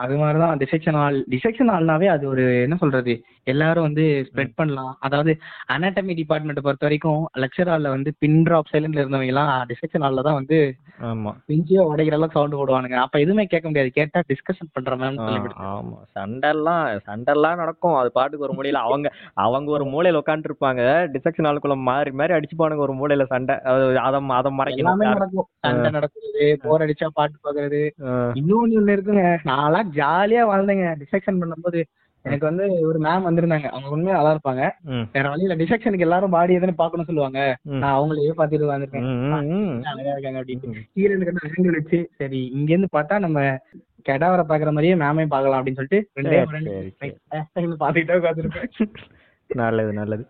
ஆமா. 0.00 0.08
மாதிரி. 0.10 0.14
அது 0.20 0.20
மாதிரிதான் 0.20 0.60
டிசெக்ஷன் 0.60 0.98
ஹால் 0.98 1.18
டிசெக்ஷன் 1.32 1.70
ஹால்னாவே 1.72 2.08
அது 2.10 2.24
ஒரு 2.28 2.44
என்ன 2.64 2.76
சொல்றது 2.78 3.14
எல்லாரும் 3.46 3.86
வந்து 3.86 4.04
ஸ்ப்ரெட் 4.26 4.54
பண்ணலாம். 4.56 4.92
அதாவது 5.00 5.32
அனாட்டமி 5.74 6.12
டிபார்ட்மெண்ட் 6.18 6.62
பொறுத்த 6.62 6.86
வரைக்கும் 6.86 7.22
லெக்சர் 7.42 7.70
ஹால்ல 7.70 7.90
வந்து 7.94 8.10
பின் 8.20 8.38
ட்ராப் 8.46 8.70
சைலண்ட்ல 8.72 9.02
இருந்தவங்க 9.02 9.32
எல்லாம் 9.32 9.50
டிசெக்ஷன் 9.70 10.04
ஹால்ல 10.04 10.24
தான் 10.26 10.38
வந்து 10.40 10.58
ஆமா. 11.04 11.30
பிஞ்சியோ 11.48 11.82
உடைக்கிற 11.90 12.16
அளவுக்கு 12.16 12.38
சவுண்ட் 12.38 12.58
போடுவானுங்க. 12.58 12.96
அப்ப 13.02 13.20
எதுவுமே 13.20 13.44
கேட்க 13.46 13.66
முடியாது. 13.68 13.90
கேட்டா 13.92 14.20
டிஸ்கஷன் 14.30 14.72
பண்ற 14.72 14.96
மேம் 14.96 15.18
ஆ, 15.18 15.26
சொல்லி 15.26 15.52
ஆமா. 15.70 15.96
சண்டெல்லாம் 16.16 16.80
சண்டெல்லாம் 17.06 17.60
நடக்கும். 17.60 17.96
அது 18.00 18.10
பாட்டுக்கு 18.12 18.46
ஒரு 18.46 18.56
மூலையில 18.56 18.82
அவங்க 18.86 19.08
அவங்க 19.44 19.70
ஒரு 19.70 19.86
மூலையில 19.90 20.20
உட்காந்துட்டு 20.20 20.50
இருப்பாங்க 20.50 20.82
டிசெக்ஷன் 21.14 21.48
ஆளுக்குள்ள 21.50 21.76
மாறி 21.84 22.12
மாறி 22.14 22.32
அடிச்சுப்பானுங்க 22.32 22.86
ஒரு 22.86 22.96
மூலையில 23.00 23.26
சண்டை. 23.28 23.56
அது 23.70 23.86
அதை 24.00 24.20
அதை 24.38 24.52
மறைக்கணும். 24.58 25.02
நடக்கும். 25.12 25.48
சண்டை 25.64 25.90
நடக்குறது 25.92 26.28
போர் 26.62 26.84
அடிச்சா 26.84 27.08
பாட்டு 27.14 27.36
பாக்குறது 27.44 27.82
ஆ, 28.04 28.10
இன்னொன்னு 28.38 28.78
ஒண்ணு 28.78 28.96
இருக்குங்க. 28.96 29.24
நான்லாம் 29.50 29.89
ஜாலியா 29.98 30.44
வாழ்ந்தேங்க. 30.50 30.86
டிசெக்ஷன் 31.02 31.40
பண்ணும்போது 31.42 31.80
எனக்கு 32.24 32.46
வந்து 32.48 32.64
ஒரு 32.88 32.98
மேம் 33.04 33.26
வந்திருந்தாங்க. 33.26 33.68
அவங்க 33.74 33.92
உண்மையா 33.96 34.16
நல்லா 34.16 34.32
இருப்பாங்க. 34.34 34.64
வேற 35.14 35.24
வழியில 35.32 35.54
டிசெக்ஷனுக்கு 35.60 36.06
எல்லாரும் 36.06 36.34
பாடி 36.34 36.56
எதுன்னு 36.58 36.80
பாக்கணும் 36.80 37.08
சொல்லுவாங்க. 37.10 37.38
நான் 37.82 37.96
அவங்களையே 37.98 38.32
பாத்துட்டு 38.40 38.72
வந்திருக்கேன். 38.72 39.06
அழகா 39.92 40.12
இருக்காங்க 40.14 40.40
அப்படின்னு 40.40 41.46
ஆங்கிள் 41.46 41.78
வச்சு 41.78 42.00
சரி 42.18 42.40
இங்க 42.58 42.70
இருந்து 42.74 42.90
பார்த்தா 42.96 43.18
நம்ம 43.26 43.40
கெடாவரை 44.08 44.44
பாக்குற 44.50 44.70
மாதிரியே 44.74 44.98
மேமையும் 45.04 45.32
பார்க்கலாம் 45.32 45.60
அப்படின்னு 45.60 45.80
சொல்லிட்டு 45.80 46.00
ரெண்டே 46.18 46.38
பாத்துக்கிட்டே 47.82 48.20
உட்காந்துருப்பேன் 48.20 48.94
நல்லது 49.50 49.92
நல்லது. 49.98 50.24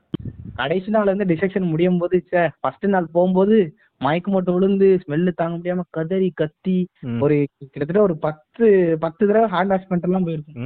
கடைசி 0.59 0.91
நாள் 0.95 1.11
வந்து 1.13 1.31
டிசெக்ஷன் 1.31 1.71
முடியும் 1.73 1.99
போது 2.03 2.17
ஃபர்ஸ்ட் 2.61 2.87
நாள் 2.95 3.15
போகும்போது 3.17 3.57
மயக்கம் 4.01 4.35
போட்டு 4.35 4.53
விழுந்து 4.55 4.87
ஸ்மெல்லு 5.03 5.33
தாங்க 5.41 5.55
முடியாம 5.57 5.85
கதறி 5.97 6.29
கத்தி. 6.41 6.77
ஒரு 7.25 7.37
கிட்டத்தட்ட 7.73 8.01
ஒரு 8.07 8.15
பத்து 8.61 8.69
பத்து 9.03 9.29
தடவை 9.29 9.47
ஹேண்ட் 9.53 9.73
எல்லாம் 10.07 10.25
போயிருக்கும். 10.27 10.57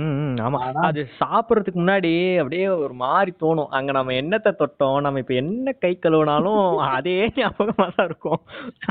ஆமா. 0.45 0.59
அது 0.89 1.01
சாப்பிடுறதுக்கு 1.19 1.79
முன்னாடி 1.81 2.11
அப்படியே 2.41 2.67
ஒரு 2.79 2.95
மாதிரி 3.03 3.33
தோணும். 3.43 3.71
அங்க 3.77 3.91
நம்ம 3.97 4.15
என்னத்தை 4.21 4.53
தொட்டோம் 4.55 4.99
நம்ம 5.05 5.21
இப்ப 5.23 5.35
என்ன 5.43 5.75
கை 5.83 5.93
கழுவினாலும் 5.97 6.63
அதே 6.97 7.15
ஞாபகமா 7.37 7.87
தான் 7.91 8.09
இருக்கும். 8.09 8.41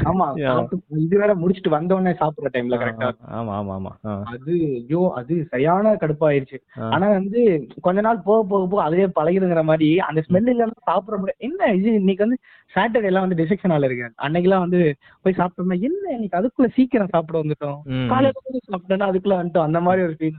ஆமா 0.05 0.27
இது 1.03 1.15
வேற 1.21 1.33
முடிச்சிட்டு 1.41 1.75
வந்த 1.75 1.95
உடனே 1.95 2.13
சாப்பிடுற 2.19 2.51
டைம்ல 2.53 2.79
கரெக்டா 2.81 3.09
ஆமா 3.37 3.53
ஆமா 3.59 3.75
ஆமா. 3.77 3.91
அது 4.33 4.53
ஐயோ 4.79 5.01
அது 5.19 5.33
சரியான 5.51 5.71
கடுப்பாயிருச்சு. 6.01 6.59
ஆனா 6.89 7.05
வந்து 7.17 7.41
கொஞ்ச 7.85 7.99
நாள் 8.01 8.25
போக 8.25 8.39
போக 8.45 8.63
போக 8.67 8.81
அதுவே 8.85 9.07
பழகிடுங்கிற 9.17 9.63
மாதிரி 9.65 9.89
அந்த 10.07 10.23
ஸ்மெல் 10.25 10.51
இல்லைன்னா 10.53 10.79
சாப்பிட 10.89 11.15
முடியாது 11.17 11.43
என்ன 11.47 11.71
இது 11.79 11.89
இன்னைக்கு 12.01 12.25
வந்து 12.25 12.39
சாட்டர்டே 12.73 13.09
எல்லாம் 13.09 13.25
வந்து 13.25 13.39
டிசெக்ஷன் 13.39 13.73
ஆள் 13.73 13.87
இருக்கு 13.87 14.05
அன்னைக்கெல்லாம் 14.25 14.65
வந்து 14.65 14.79
போய் 15.25 15.37
சாப்பிட்டோம்னா 15.39 15.77
என்ன 15.87 16.05
இன்னைக்கு 16.15 16.39
அதுக்குள்ள 16.39 16.69
சீக்கிரம் 16.75 17.13
சாப்பிட 17.13 17.35
வந்துட்டோம். 17.41 17.77
காலையில 18.11 18.31
போய் 18.37 18.63
சாப்பிட்டோம்னா 18.93 19.09
அதுக்குள்ள 19.09 19.35
வந்துட்டோம் 19.35 19.61
அந்த 19.61 19.81
மாதிரி 19.81 20.03
ஒரு 20.03 20.15
ஃபீல் 20.19 20.37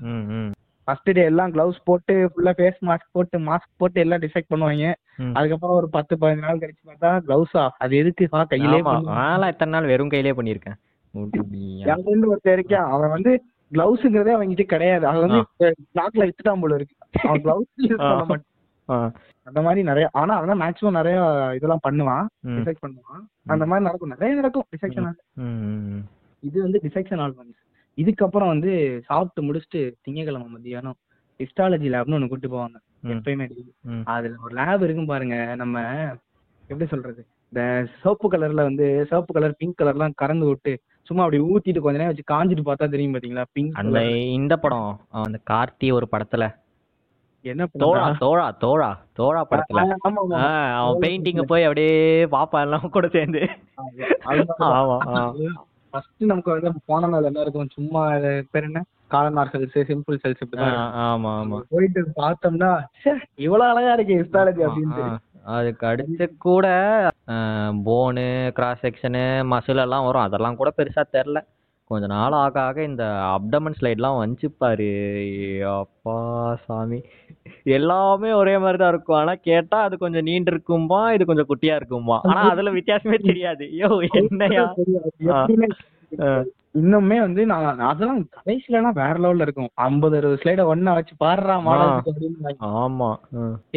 ஃபர்ஸ்ட் 0.89 1.11
டே 1.13 1.23
எல்லாம் 1.25 1.53
கிளவுஸ் 1.53 1.77
போட்டு 1.85 2.31
ஃபுல்லா 2.31 2.53
ஃபேஸ் 2.57 2.81
மாஸ்க் 2.81 3.13
போட்டு 3.13 3.39
மாஸ்க் 3.39 3.71
போட்டு 3.77 4.01
எல்லாம் 4.01 4.19
டிசெக்ட் 4.19 4.51
பண்ணுவாங்க. 4.51 4.95
அதுக்கப்புறம் 5.33 5.77
ஒரு 5.77 5.89
பத்து 5.89 6.17
பதினஞ்சு 6.21 6.39
நாள் 6.39 6.59
கழிச்சு 6.59 6.83
பார்த்தா 6.87 7.11
கிளவுஸா 7.29 7.69
அது 7.79 7.97
எதுக்கு? 7.97 8.29
கையிலே 8.47 8.79
நான்லாம் 9.13 9.47
எத்தனை 9.47 9.73
நாள் 9.73 9.87
வெறும் 9.87 10.09
கையிலே 10.09 10.31
பண்ணியிருக்கேன். 10.31 10.79
என் 11.87 12.03
ஃப்ரெண்டு 12.05 12.31
ஒருத்தர் 12.31 12.59
இருக்கான் 12.59 12.89
அவன் 12.89 13.11
வந்து 13.11 13.33
கிளவுஸ்ங்கிறதே 13.73 14.33
அவன்கிட்ட 14.37 14.63
கிடையாது. 14.63 15.07
அவன் 15.07 15.21
வந்து 15.21 15.41
நாக்குல 15.95 16.29
வித்துட்டான் 16.29 16.61
போல 16.61 16.75
இருக்கு. 16.75 16.95
அவன் 17.23 17.43
கிளவுஸ் 17.43 17.73
யூஸ் 17.83 17.97
பண்ண 17.97 18.25
மாட்டான். 18.25 18.51
ஆ, 18.89 19.13
அந்த 19.43 19.63
மாதிரி 19.63 19.83
நிறைய 19.83 20.09
ஆனா 20.13 20.35
அவன் 20.35 20.61
மேக்ஸிமம் 20.61 20.91
நிறைய 20.91 21.19
இதெல்லாம் 21.55 21.85
பண்ணுவான். 21.89 22.27
ம், 22.41 22.57
டிசெக்ட் 22.59 22.83
பண்ணுவான். 22.87 23.23
அந்த 23.47 23.67
மாதிரி 23.67 23.85
நடக்கும். 23.85 24.09
நிறைய 24.09 24.35
நடக்கும். 24.35 24.65
டிசெக்ஷன் 24.77 25.09
இது 26.43 26.63
வந்து 26.63 26.81
டிசெக்ஷன் 26.83 27.23
ஆல்பம்ஸ் 27.23 27.61
இதுக்கப்புறம் 27.97 28.47
வந்து 28.47 28.73
சாப்பிட்டு 29.05 29.41
முடிச்சுட்டு 29.49 29.81
திங்கக்கிழமை 30.05 30.49
மத்தியானம் 30.49 30.97
ஹிஸ்டாலஜி 31.41 31.89
லேப்னு 31.93 32.15
ஒன்று 32.15 32.29
கூட்டு 32.29 32.49
போவாங்க. 32.49 32.77
எப்பயுமே. 33.15 33.47
அதுல 34.07 34.35
ஒரு 34.45 34.55
லேப் 34.55 34.83
இருக்கும் 34.83 35.07
பாருங்க. 35.07 35.37
நம்ம 35.55 35.77
எப்படி 36.69 36.87
சொல்றது? 36.87 37.23
இந்த 37.53 37.63
சிவப்பு 38.03 38.27
கலர்ல 38.31 38.63
வந்து 38.63 39.07
சிவப்பு 39.09 39.33
கலர் 39.33 39.59
பிங்க் 39.59 39.81
கலர்லாம் 39.83 40.15
கறந்து 40.15 40.47
விட்டு 40.47 40.73
சும்மா 41.09 41.25
அப்படி 41.25 41.43
ஊத்திட்டு 41.43 41.81
கொஞ்ச 41.81 41.97
நேரம் 41.99 42.13
வச்சு 42.13 42.31
காஞ்சிட்டு 42.33 42.67
பார்த்தா 42.69 42.89
தெரியும் 42.89 43.15
பாத்தீங்களா? 43.15 43.45
பிங்க் 43.53 43.75
அந்த 43.75 44.01
இந்த 44.37 44.57
படம் 44.57 44.91
அந்த 45.23 45.39
கார்த்தி 45.51 45.93
ஒரு 45.93 46.07
படத்துல. 46.13 46.45
என்ன 47.45 47.67
தோழா? 47.81 48.05
தோழா 48.19 48.47
தோழா 48.59 48.91
தோழா 49.13 49.41
படத்துல. 49.51 49.81
அவன் 50.79 51.01
பெயிண்டிங்க 51.03 51.43
போய் 51.43 51.65
அப்படியே 51.65 51.97
பாப்பா 52.35 52.61
எல்லாம் 52.61 52.91
கூட 52.91 53.09
சேர்ந்து. 53.09 53.43
ஆமா. 54.27 55.25
ஃபர்ஸ்ட் 55.95 56.25
நமக்கு 56.25 56.51
வந்து 56.53 56.81
போன 56.87 57.09
நாள் 57.09 57.29
என்ன 57.29 57.41
இருக்கும் 57.41 57.75
சும்மா 57.75 58.01
பேர் 58.53 58.65
என்ன 58.65 58.81
காலனார் 59.11 59.51
செல்ஸ் 59.53 59.77
சிம்பிள் 59.91 60.17
செல்ஸ். 60.23 60.43
ஆமா 61.05 61.33
ஆமா 61.35 61.59
போயிட்டு 61.69 62.01
பார்த்தோம்னா 62.17 62.71
இவ்வளவு 63.37 63.69
அழகா 63.71 63.93
இருக்கு 63.93 64.19
ஹிஸ்டாலஜி 64.21 64.63
அப்படின்னு. 64.69 65.05
அதுக்கு 65.55 65.85
அடுத்து 65.87 66.27
கூட 66.39 66.67
போனு 67.85 68.25
கிராஸ் 68.55 68.83
செக்ஷனு 68.83 69.23
மசில் 69.53 69.83
எல்லாம் 69.83 70.07
வரும் 70.07 70.23
அதெல்லாம் 70.23 70.57
கூட 70.57 70.71
பெருசா 70.79 71.03
தெரில 71.13 71.41
கொஞ்ச 71.91 72.05
நாள் 72.07 72.35
ஆக 72.35 72.57
ஆக 72.61 72.79
இந்த 72.83 73.05
அப்டமன் 73.35 73.77
ஸ்லைட்லாம் 73.79 74.21
வந்துச்சு 74.21 74.49
பாரு. 74.59 74.89
அப்பா 75.81 76.15
சாமி. 76.65 76.99
எல்லாமே 77.77 78.31
ஒரே 78.33 78.55
மாதிரி 78.59 78.79
தான் 78.79 78.93
இருக்கும். 78.95 79.19
ஆனா 79.19 79.35
கேட்டா 79.49 79.79
அது 79.87 79.95
கொஞ்சம் 79.99 80.23
நீண்டு 80.23 80.53
இருக்கும்பா 80.53 81.01
இது 81.17 81.25
கொஞ்சம் 81.25 81.49
குட்டியா 81.49 81.75
இருக்கும்பா. 81.81 82.19
ஆனா 82.31 82.43
அதுல 82.51 82.71
வித்தியாசமே 82.71 83.19
தெரியாது. 83.27 83.67
ஐயோ 83.75 83.91
என்னையா. 84.23 84.65
இன்னுமே 86.75 87.19
வந்து 87.21 87.43
நான் 87.47 87.83
அதெல்லாம் 87.91 88.23
கடைசிலலாம் 88.37 88.99
வேற 89.03 89.15
லெவல்ல 89.19 89.47
இருக்கும். 89.47 89.71
ஐம்பது 89.87 90.17
அறுபது 90.17 90.41
ஸ்லைட 90.43 90.63
ஒன்னா 90.73 90.95
வச்சு 90.95 91.15
பாடுறா 91.21 91.57
மாடல் 91.63 92.59
ஆமா. 92.79 93.11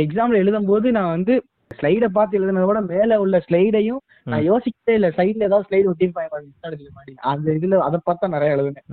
எக்ஸாம்ல 0.04 0.42
எழுதும் 0.44 0.70
போது 0.72 0.88
நான் 0.92 1.14
வந்து 1.16 1.36
ஸ்லைட 1.78 2.06
பார்த்து 2.10 2.40
எழுதுனத 2.40 2.66
விட 2.66 2.80
மேல 2.90 3.20
உள்ள 3.20 3.38
ஸ்லைடையும் 3.46 4.02
நான் 4.24 4.48
யோசிக்கவே 4.48 4.96
இல்ல. 4.96 5.10
சைடுல 5.18 5.48
ஏதாவது 5.50 5.68
ஸ்லைடு 5.68 5.88
மாதிரி. 6.98 7.14
அந்த 7.32 7.48
இதுல 7.52 7.80
அதை 7.88 8.00
பார்த்தா 8.06 8.34
நிறைய 8.36 8.56
எழுதுனேன். 8.56 8.88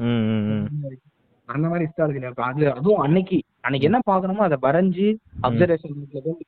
அந்த 1.48 1.66
மாதிரி. 1.68 1.86
ஹிஸ்டாலஜில 1.86 2.28
அது 2.46 2.70
அதுவும் 2.70 3.00
அன்னைக்கு 3.00 3.38
அன்னைக்கு 3.60 3.88
என்ன 3.88 3.98
பாக்கணுமோ 4.06 4.42
அதை 4.46 4.56
வரைஞ்சு 4.62 5.06
அப்சர்வேஷன் 5.42 5.94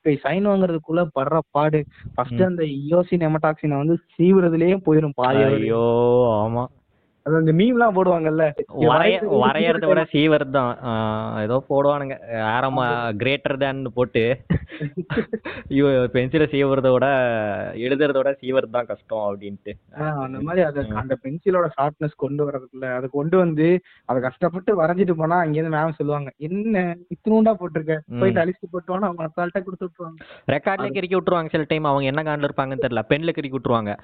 போய் 0.04 0.22
சைன் 0.24 0.48
வாங்குறதுக்குள்ள 0.48 1.02
படுற 1.16 1.38
பாடு. 1.50 1.80
ஃபர்ஸ்ட் 2.14 2.42
அந்த 2.42 2.64
இயோசி 2.80 3.16
நெமடாக்சினை 3.16 3.76
வந்து 3.76 3.96
சீவுறதுலயே 4.16 4.76
போயிரும் 4.86 5.16
பாதி. 5.16 5.42
ஐயோ 5.50 5.84
ஆமா. 6.40 6.64
அது 7.26 7.36
அந்த 7.40 7.52
மீம் 7.58 7.76
எல்லாம் 7.76 7.94
போடுவாங்கல்ல. 7.96 8.44
வரைய 8.90 9.14
வரையறத 9.44 9.86
விட 9.90 10.02
சீவர் 10.12 10.44
தான். 10.56 10.72
ஏதோ 11.44 11.56
போடுவானுங்க. 11.70 12.16
ஆரம் 12.54 12.78
கிரேட்டர் 13.22 13.58
தேன் 13.62 13.80
போட்டு. 13.96 14.22
பென்சிலை 16.14 16.46
சீவுறத 16.52 16.90
விட 16.96 17.06
எழுதுறத 17.86 18.16
விட 18.20 18.32
சீவர் 18.42 18.68
தான் 18.76 18.88
கஷ்டம் 18.90 19.24
அப்படின்ட்டு. 19.28 19.72
அந்த 20.24 20.40
மாதிரி 20.48 20.62
அத 20.68 20.84
அந்த 21.02 21.16
பென்சிலோட 21.24 21.68
ஷார்ப்னஸ் 21.76 22.16
கொண்டு 22.24 22.44
வரதுக்குள்ள 22.48 22.90
அதை 22.98 23.08
கொண்டு 23.18 23.38
வந்து 23.44 23.68
அதை 24.10 24.20
கஷ்டப்பட்டு 24.28 24.78
வரைஞ்சிட்டு 24.82 25.16
போனா 25.22 25.38
அங்க 25.44 25.58
இருந்து 25.60 25.74
மேம் 25.76 25.98
சொல்லுவாங்க 26.00 26.30
என்ன 26.48 26.84
இத்தினூண்டா 27.14 27.54
போட்டிருக்க? 27.62 27.96
போயிட்டு 28.20 28.42
அழிச்சு 28.44 28.72
போட்டோன்னா 28.74 29.08
அவங்க 29.10 29.24
அசால்ட்டா 29.28 29.62
கொடுத்து 29.66 29.86
விட்டுருவாங்க. 29.86 30.20
ரெக்கார்ட்ல 30.56 30.90
கிறுக்கி 30.98 31.18
விட்டுருவாங்க 31.18 31.52
சில 31.56 31.66
டைம் 31.72 31.90
அவங்க 31.92 32.12
என்ன 32.12 32.24
காண்டில் 32.28 32.48
இருப்பாங்கன்னு 32.50 32.86
தெரியல. 32.86 33.04
பென்ல 33.12 33.34
கிறுக்கி 33.38 33.58
விட்டுருவாங்க. 33.58 33.94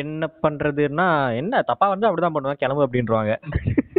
என்ன 0.00 0.24
பண்றதுன்னா 0.42 1.06
என்ன 1.36 1.62
தப்பா 1.62 1.86
வந்து 1.88 2.06
அப்படிதான் 2.06 2.34
பண்ணுவேன் 2.34 2.60
கிளம்பு 2.60 2.84
அப்படின்றவாங்க. 2.84 3.32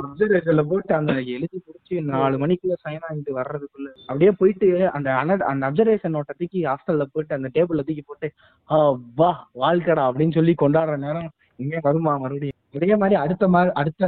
அப்சர்வேஷன்ல 0.04 0.64
போட்டு 0.64 0.94
அந்த 0.96 1.14
எழுதி 1.34 1.58
முடிச்சு 1.60 1.96
நாலு 2.08 2.36
மணிக்குள்ள 2.38 2.76
சைன் 2.84 3.04
வாங்கிட்டு 3.04 3.38
வர்றதுக்குள்ள 3.38 3.90
அப்படியே 4.08 4.32
போயிட்டு 4.40 4.68
அந்த 4.92 5.10
அந்த 5.50 5.64
அப்சர்வேஷன் 5.68 6.16
நோட்டை 6.16 6.36
தூக்கி 6.36 6.60
ஹாஸ்டல்ல 6.66 7.06
போட்டு 7.12 7.34
அந்த 7.34 7.50
டேபிள்ல 7.56 7.86
தூக்கி 7.86 8.04
போட்டு 8.04 8.28
"ஆ, 8.70 8.78
வா 9.18 9.32
வாழ்க்கடா 9.56 10.04
அப்படின்னு 10.10 10.36
சொல்லி 10.36 10.56
கொண்டாடுற 10.58 10.98
நேரம் 11.00 11.30
இங்கே 11.60 11.80
வருமா 11.84 12.14
மறுபடியும்? 12.18 12.58
இதே 12.74 12.96
மாதிரி 12.96 13.16
அடுத்த 13.16 13.48
மா 13.48 13.60
அடுத்த 13.76 14.04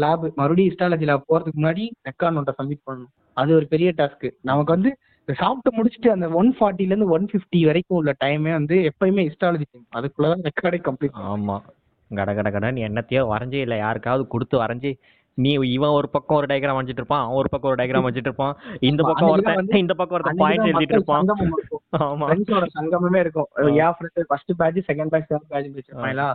லேப் 0.00 0.24
மறுபடியும் 0.36 0.70
ஹிஸ்டாலஜி 0.70 1.06
லேப் 1.06 1.28
போறதுக்கு 1.28 1.60
முன்னாடி 1.60 1.84
ரெக்கார்ட் 2.08 2.36
நோட்டை 2.36 2.54
சப்மிட் 2.58 2.86
பண்ணணும். 2.86 3.12
அது 3.36 3.50
ஒரு 3.54 3.66
பெரிய 3.68 3.90
டாஸ்க் 3.96 4.26
நமக்கு 4.42 4.70
வந்து 4.72 4.90
சாப்பிட்டு 5.28 5.70
முடிச்சுட்டு 5.76 6.08
அந்த 6.10 6.26
ஒன் 6.34 6.50
ஃபார்ட்டில 6.56 6.90
இருந்து 6.90 7.12
ஒன் 7.14 7.26
ஃபிஃப்டி 7.30 7.60
வரைக்கும் 7.66 7.98
உள்ள 7.98 8.12
டைமே 8.24 8.52
வந்து 8.52 8.76
எப்பயுமே 8.90 9.22
ஹிஸ்டாலஜி 9.28 9.66
டைம் 9.66 9.86
அதுக்குள்ளதான் 9.98 10.44
ரெக்கார்டே 10.48 10.80
கம்ப்ளீட் 10.88 11.18
ஆமா. 11.28 11.56
கட 12.10 12.30
கட 12.34 12.48
கடன்னு 12.50 12.84
என்னத்தையோ 12.86 13.22
வரைஞ்சி 13.32 13.58
இல்ல 13.60 13.74
யாருக்காவது 13.78 14.22
கொடுத்து 14.26 14.56
வரைஞ்சி 14.62 14.90
நீ 15.38 15.50
இவன் 15.74 15.96
ஒரு 15.98 16.08
பக்கம் 16.14 16.38
ஒரு 16.38 16.46
டயக்ராம் 16.50 16.76
வரைஞ்சிட்டு 16.76 17.02
இருப்பான் 17.02 17.22
அவன் 17.24 17.38
ஒரு 17.40 17.48
பக்கம் 17.48 17.70
ஒரு 17.70 17.78
டயக்ராம் 17.80 18.04
வரைஞ்சிட்டு 18.06 18.30
இருப்பான் 18.30 18.54
இந்த 18.82 19.02
பக்கம் 19.02 19.30
ஒருத்தன் 19.32 19.82
இந்த 19.82 19.94
பக்கம் 19.94 20.16
ஒருத்தன் 20.16 20.40
பாயிண்ட் 20.42 20.68
எழுதிட்டு 20.70 20.96
இருப்பான். 20.96 21.28
ஆமா. 22.02 22.26
ஃப்ரெண்ட்ஸோட 22.26 22.66
சங்கமமே 22.74 23.20
இருக்கும். 23.20 23.48
என் 23.78 23.94
friend 23.96 24.28
first 24.30 24.52
batch 24.60 24.80
second 24.90 25.12
batch 25.14 25.30
third 25.30 25.48
batch 25.50 25.70
வச்சிருப்பாங்களா? 25.70 26.28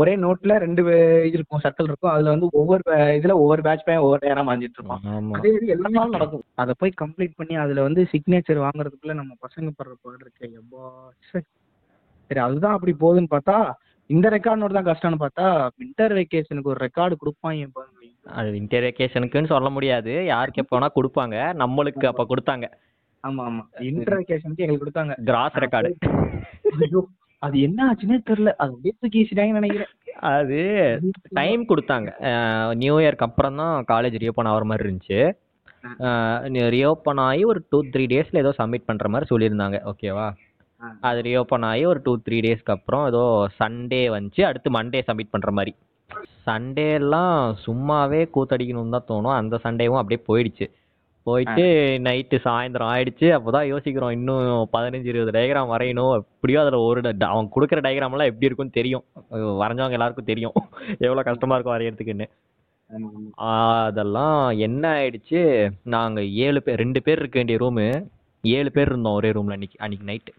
ஒரே 0.00 0.12
நோட்ல 0.16 0.54
ரெண்டு 0.64 0.82
இது 1.28 1.36
இருக்கும் 1.38 1.62
சர்க்கிள் 1.64 1.88
இருக்கும். 1.90 2.12
அதுல 2.14 2.32
வந்து 2.34 2.48
ஒவ்வொரு 2.60 2.82
இதுல 3.18 3.34
ஒவ்வொரு 3.42 3.62
பேட்ச் 3.66 3.84
பையன் 3.86 4.04
ஒவ்வொரு 4.06 4.22
நேரம் 4.28 4.48
வாங்கிட்டு 4.50 4.78
இருப்பான். 4.78 5.02
அதே 5.38 5.52
இது 5.56 5.66
எல்லா 5.74 5.88
நாளும் 5.96 6.16
நடக்கும். 6.16 6.44
அதை 6.62 6.74
போய் 6.78 7.00
கம்ப்ளீட் 7.02 7.38
பண்ணி 7.40 7.56
அதுல 7.64 7.82
வந்து 7.88 8.02
சிக்னேச்சர் 8.12 8.64
வாங்குறதுக்குள்ள 8.66 9.16
நம்ம 9.20 9.34
பசங்க 9.46 9.70
படுற 9.78 9.94
பாடு 10.02 10.22
இருக்கு. 10.24 10.48
எப்பா. 10.60 10.84
சரி 11.30 12.40
அதுதான் 12.46 12.76
அப்படி 12.76 12.94
போகுதுன்னு 13.02 13.34
பார்த்தா 13.34 13.56
இந்த 14.10 14.26
ரெக்கார்ட் 14.34 14.60
நோட் 14.62 14.76
தான் 14.78 14.88
கஷ்டம்னு 14.88 15.22
பார்த்தா 15.22 15.46
வின்டர் 15.80 16.14
வெக்கேஷனுக்கு 16.18 16.72
ஒரு 16.72 16.80
ரெக்கார்டு 16.86 17.14
கொடுப்பாங்க 17.22 17.84
அது 18.38 18.48
வின்டர் 18.56 18.86
வெக்கேஷனுக்குன்னு 18.86 19.52
சொல்ல 19.54 19.68
முடியாது. 19.76 20.12
யாருக்கு 20.32 20.62
எப்போ 20.62 20.74
வேணா 20.76 20.88
கொடுப்பாங்க. 20.98 21.36
நம்மளுக்கு 21.62 22.06
அப்ப 22.10 22.24
கொடுத்தாங்க. 22.32 22.66
ஆமா 23.24 23.42
ஆமா. 23.50 23.62
வின்டர் 23.84 24.18
வெக்கேஷனுக்கு 24.20 24.64
எங்களுக்கு 24.64 24.84
கொடுத்தாங்க. 24.84 25.14
கிராஸ் 25.30 25.58
ரெக்கார்டு 25.64 25.90
அது 27.44 27.56
என்ன 27.66 27.78
ஆச்சுன்னே 27.88 28.18
தெரியல. 28.28 28.50
அது 28.62 28.72
அப்படியே 28.74 28.94
தூக்கி 29.00 29.18
வீசிட்டாங்கன்னு 29.20 29.60
நினைக்கிறேன். 29.60 29.92
அது 30.34 30.58
டைம் 31.38 31.62
கொடுத்தாங்க. 31.70 32.10
நியூ 32.82 32.94
இயர்க்கு 33.02 33.26
அப்புறம் 33.28 33.58
தான் 33.62 33.74
காலேஜ் 33.90 34.16
ரீஓப்பன் 34.22 34.50
ஆகிற 34.52 34.66
மாதிரி 34.70 34.86
இருந்துச்சு. 34.86 35.20
ரீஓப்பன் 36.74 37.20
ஆகி 37.26 37.42
ஒரு 37.52 37.60
டூ 37.72 37.78
த்ரீ 37.94 38.04
டேஸில் 38.12 38.42
ஏதோ 38.42 38.52
சப்மிட் 38.60 38.88
பண்ணுற 38.90 39.08
மாதிரி 39.14 39.30
சொல்லியிருந்தாங்க. 39.32 39.78
ஓகேவா. 39.92 40.28
அது 41.08 41.20
ரீஓப்பன் 41.26 41.66
ஆகி 41.70 41.84
ஒரு 41.90 42.00
டூ 42.06 42.14
த்ரீ 42.26 42.38
டேஸ்க்கு 42.46 42.74
அப்புறம் 42.76 43.04
ஏதோ 43.10 43.22
சண்டே 43.60 44.02
வந்துச்சு. 44.16 44.42
அடுத்து 44.48 44.70
மண்டே 44.78 45.02
சப்மிட் 45.08 45.34
பண்ணுற 45.34 45.52
மாதிரி. 45.58 45.74
சண்டேலாம் 46.48 47.38
சும்மாவே 47.66 48.22
கூத்தடிக்கணும்னு 48.34 48.96
தான் 48.96 49.08
தோணும். 49.12 49.36
அந்த 49.40 49.60
சண்டேவும் 49.64 50.00
அப்படியே 50.02 50.20
போயிடுச்சு. 50.30 50.66
போயிட்டு 51.26 51.64
நைட்டு 52.06 52.36
சாயந்தரம் 52.44 52.90
ஆயிடுச்சு. 52.92 53.26
அப்போதான் 53.36 53.70
யோசிக்கிறோம் 53.72 54.10
இன்னும் 54.10 54.44
பதினஞ்சு 54.72 55.10
இருபது 55.12 55.32
டயக்ராம் 55.36 55.72
வரையணும். 55.72 56.12
எப்படியோ 56.22 56.60
அதில் 56.62 56.84
ஒரு 56.86 57.00
அவன் 57.28 57.52
கொடுக்குற 57.56 57.80
டயக்ராம்லாம் 57.86 58.30
எப்படி 58.30 58.48
இருக்கும்னு 58.48 58.78
தெரியும். 58.78 59.04
வரைஞ்சவங்க 59.62 59.98
எல்லாருக்கும் 59.98 60.30
தெரியும். 60.32 60.54
எவ்வளோ 61.06 61.22
கஷ்டமா 61.22 61.56
இருக்கும் 61.56 61.76
வரையறதுக்குன்னு. 61.76 62.26
அதெல்லாம் 63.48 64.42
என்ன 64.58 64.82
ஆயிடுச்சு? 64.96 65.40
நாங்க 65.94 66.18
ஏழு 66.44 66.60
பேர் 66.62 66.78
ரெண்டு 66.78 67.00
பேர் 67.02 67.18
இருக்க 67.18 67.38
வேண்டிய 67.40 67.58
ரூமு 67.62 67.86
ஏழு 68.44 68.70
பேர் 68.70 68.88
இருந்தோம் 68.88 69.14
ஒரே 69.14 69.30
ரூம்ல 69.30 69.56
அன்னைக்கு 69.56 69.78
அன்னைக்கு 69.78 70.08
நைட்டு 70.10 70.32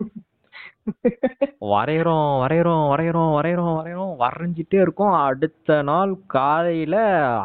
வரைகிறோம் 1.62 2.32
வரைகிறோம் 2.42 2.84
வரைகிறோம் 2.92 3.32
வரைகிறோம் 3.36 3.78
வரைகிறோம் 3.78 4.12
வரைஞ்சிட்டே 4.22 4.78
இருக்கோம். 4.84 5.14
அடுத்த 5.28 5.78
நாள் 5.90 6.12
காலையில 6.36 6.96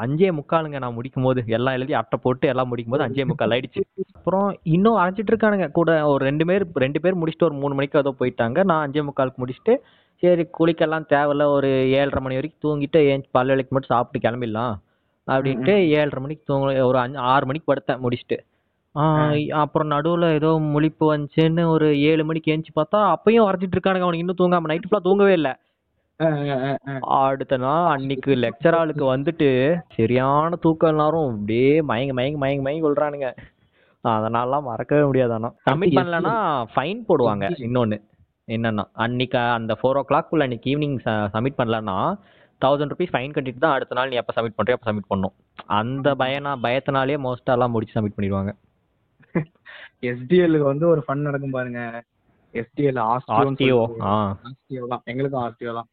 அஞ்சே 0.02 0.28
முக்காலுங்க 0.38 0.78
நான் 0.84 0.96
முடிக்கும் 0.98 1.26
போது 1.26 1.42
எல்லாம் 1.56 1.76
எழுதி 1.78 1.94
அட்டை 2.00 2.18
போட்டு 2.22 2.50
எல்லாம் 2.52 2.70
முடிக்கும் 2.72 2.94
போது 2.94 3.06
அஞ்சே 3.06 3.24
முக்கால் 3.30 3.54
ஆயிடுச்சு. 3.56 3.82
அப்புறம் 4.18 4.48
இன்னும் 4.74 4.98
வரைஞ்சிட்டு 5.00 5.32
இருக்கானுங்க. 5.34 5.68
கூட 5.78 5.90
ஒரு 6.12 6.22
ரெண்டு 6.28 6.46
பேர் 6.50 6.66
ரெண்டு 6.84 7.02
பேர் 7.06 7.18
முடிச்சுட்டு 7.22 7.48
ஒரு 7.50 7.58
மூணு 7.62 7.76
மணிக்கு 7.78 8.02
ஏதோ 8.02 8.14
போயிட்டாங்க. 8.20 8.58
நான் 8.70 8.84
அஞ்சே 8.86 9.04
முக்காலுக்கு 9.08 9.42
முடிச்சுட்டு 9.44 9.76
சரி 10.22 10.44
குளிக்கெல்லாம் 10.58 11.10
தேவையில்ல 11.14 11.44
ஒரு 11.56 11.68
ஏழரை 12.00 12.20
மணி 12.24 12.38
வரைக்கும் 12.38 12.64
தூங்கிட்டு 12.66 12.98
ஏன் 13.12 13.28
பல் 13.36 13.52
விளக்கு 13.54 13.74
மட்டும் 13.74 13.94
சாப்பிட்டு 13.96 14.26
கிளம்பிடலாம். 14.26 14.74
அப்படின்ட்டு 15.28 15.74
ஏழரை 15.98 16.20
மணிக்கு 16.22 16.44
தூங்க 16.50 16.86
ஒரு 16.90 16.98
அஞ்சு 16.98 17.18
ஆறு 17.32 17.44
மணிக்கு 17.46 17.70
படுத்தேன் 17.70 18.02
முடிச்சுட்டு. 18.04 18.36
ஆஹ் 18.94 19.34
அப்புறம் 19.60 19.90
நடுவுல 19.92 20.26
ஏதோ 20.38 20.48
முழிப்பு 20.72 21.04
வந்துச்சுன்னு 21.12 21.62
ஒரு 21.74 21.86
ஏழு 22.10 22.22
மணிக்கு 22.28 22.52
ஏஞ்சி 22.54 22.72
பார்த்தா 22.78 22.98
அப்பயும் 23.14 23.46
வரைஞ்சிட்டு 23.46 23.76
இருக்கானுங்க. 23.76 24.06
அவனுக்கு 24.06 24.24
இன்னும் 24.24 24.40
தூங்காம 24.40 24.70
நைட்டு 24.70 24.88
ஃபுல்லா 24.88 25.06
தூங்கவே 25.06 25.34
இல்லை. 25.38 25.52
அடுத்த 27.20 27.54
நாள் 27.62 27.86
அன்னைக்கு 27.92 28.32
லெக்சர் 28.42 28.76
ஆளுக்கு 28.80 29.04
வந்துட்டு 29.14 29.48
சரியான 29.96 30.56
தூக்கம் 30.64 30.92
எல்லாரும் 30.94 31.28
அப்படியே 31.30 31.70
மயங்கி 31.90 32.14
மயங்கி 32.18 32.38
மயங்கி 32.42 32.64
மயங்கி 32.66 32.84
கொள்றானுங்க. 32.86 33.28
அதனாலலாம் 34.04 34.68
மறக்கவே 34.70 35.04
முடியாது. 35.08 35.32
ஆனா 35.38 35.48
சப்மிட் 35.66 35.96
பண்ணலன்னா 35.98 36.34
ஃபைன் 36.74 37.00
போடுவாங்க. 37.08 37.44
இன்னொன்னு 37.66 37.98
என்னன்னா 38.48 38.84
அன்னைக்கு 39.04 39.40
அந்த 39.58 39.72
ஃபோர் 39.80 39.98
ஓ 40.00 40.02
கிளாக்குள்ள 40.10 40.46
அன்னைக்கு 40.46 40.70
ஈவினிங் 40.72 40.96
சப்மிட் 41.34 41.58
பண்ணலன்னா 41.60 41.96
தௌசண்ட் 42.62 42.92
ருபீஸ் 42.92 43.12
ஃபைன் 43.14 43.34
கட்டிட்டு 43.36 43.62
தான் 43.64 43.74
அடுத்த 43.76 43.96
நாள் 43.98 44.10
நீ 44.10 44.18
எப்போ 44.20 44.34
சப்மிட் 44.36 44.58
பண்றியோ 44.58 44.76
அப்போ 44.76 44.88
சப்மிட் 44.88 45.10
பண்ணும். 45.12 45.34
அந்த 45.78 46.08
பயனா 46.22 46.52
பயத்தினாலே 46.66 47.16
மோஸ்டா 47.26 47.54
எல்லாம் 47.56 47.74
முடிச்சு 47.74 47.96
சப்மிட் 47.96 48.16
பண்ணிடுவாங்க. 48.18 48.52
எஸ்டிஎல்லுக்கு 50.10 50.72
வந்து 50.72 50.88
ஒரு 50.88 51.02
ஃபன் 51.06 51.26
நடக்கும் 51.28 51.56
பாருங்க. 51.58 51.82
எஸ்டிஎல் 52.54 52.98
ஆஸ்டிஓ 53.02 53.76
ஆஸ்டியோ 54.14 54.86
தான். 54.90 55.02
எங்களுக்கும் 55.10 55.42
ஆஸ்டியோ 55.42 55.72
தான். 55.78 55.88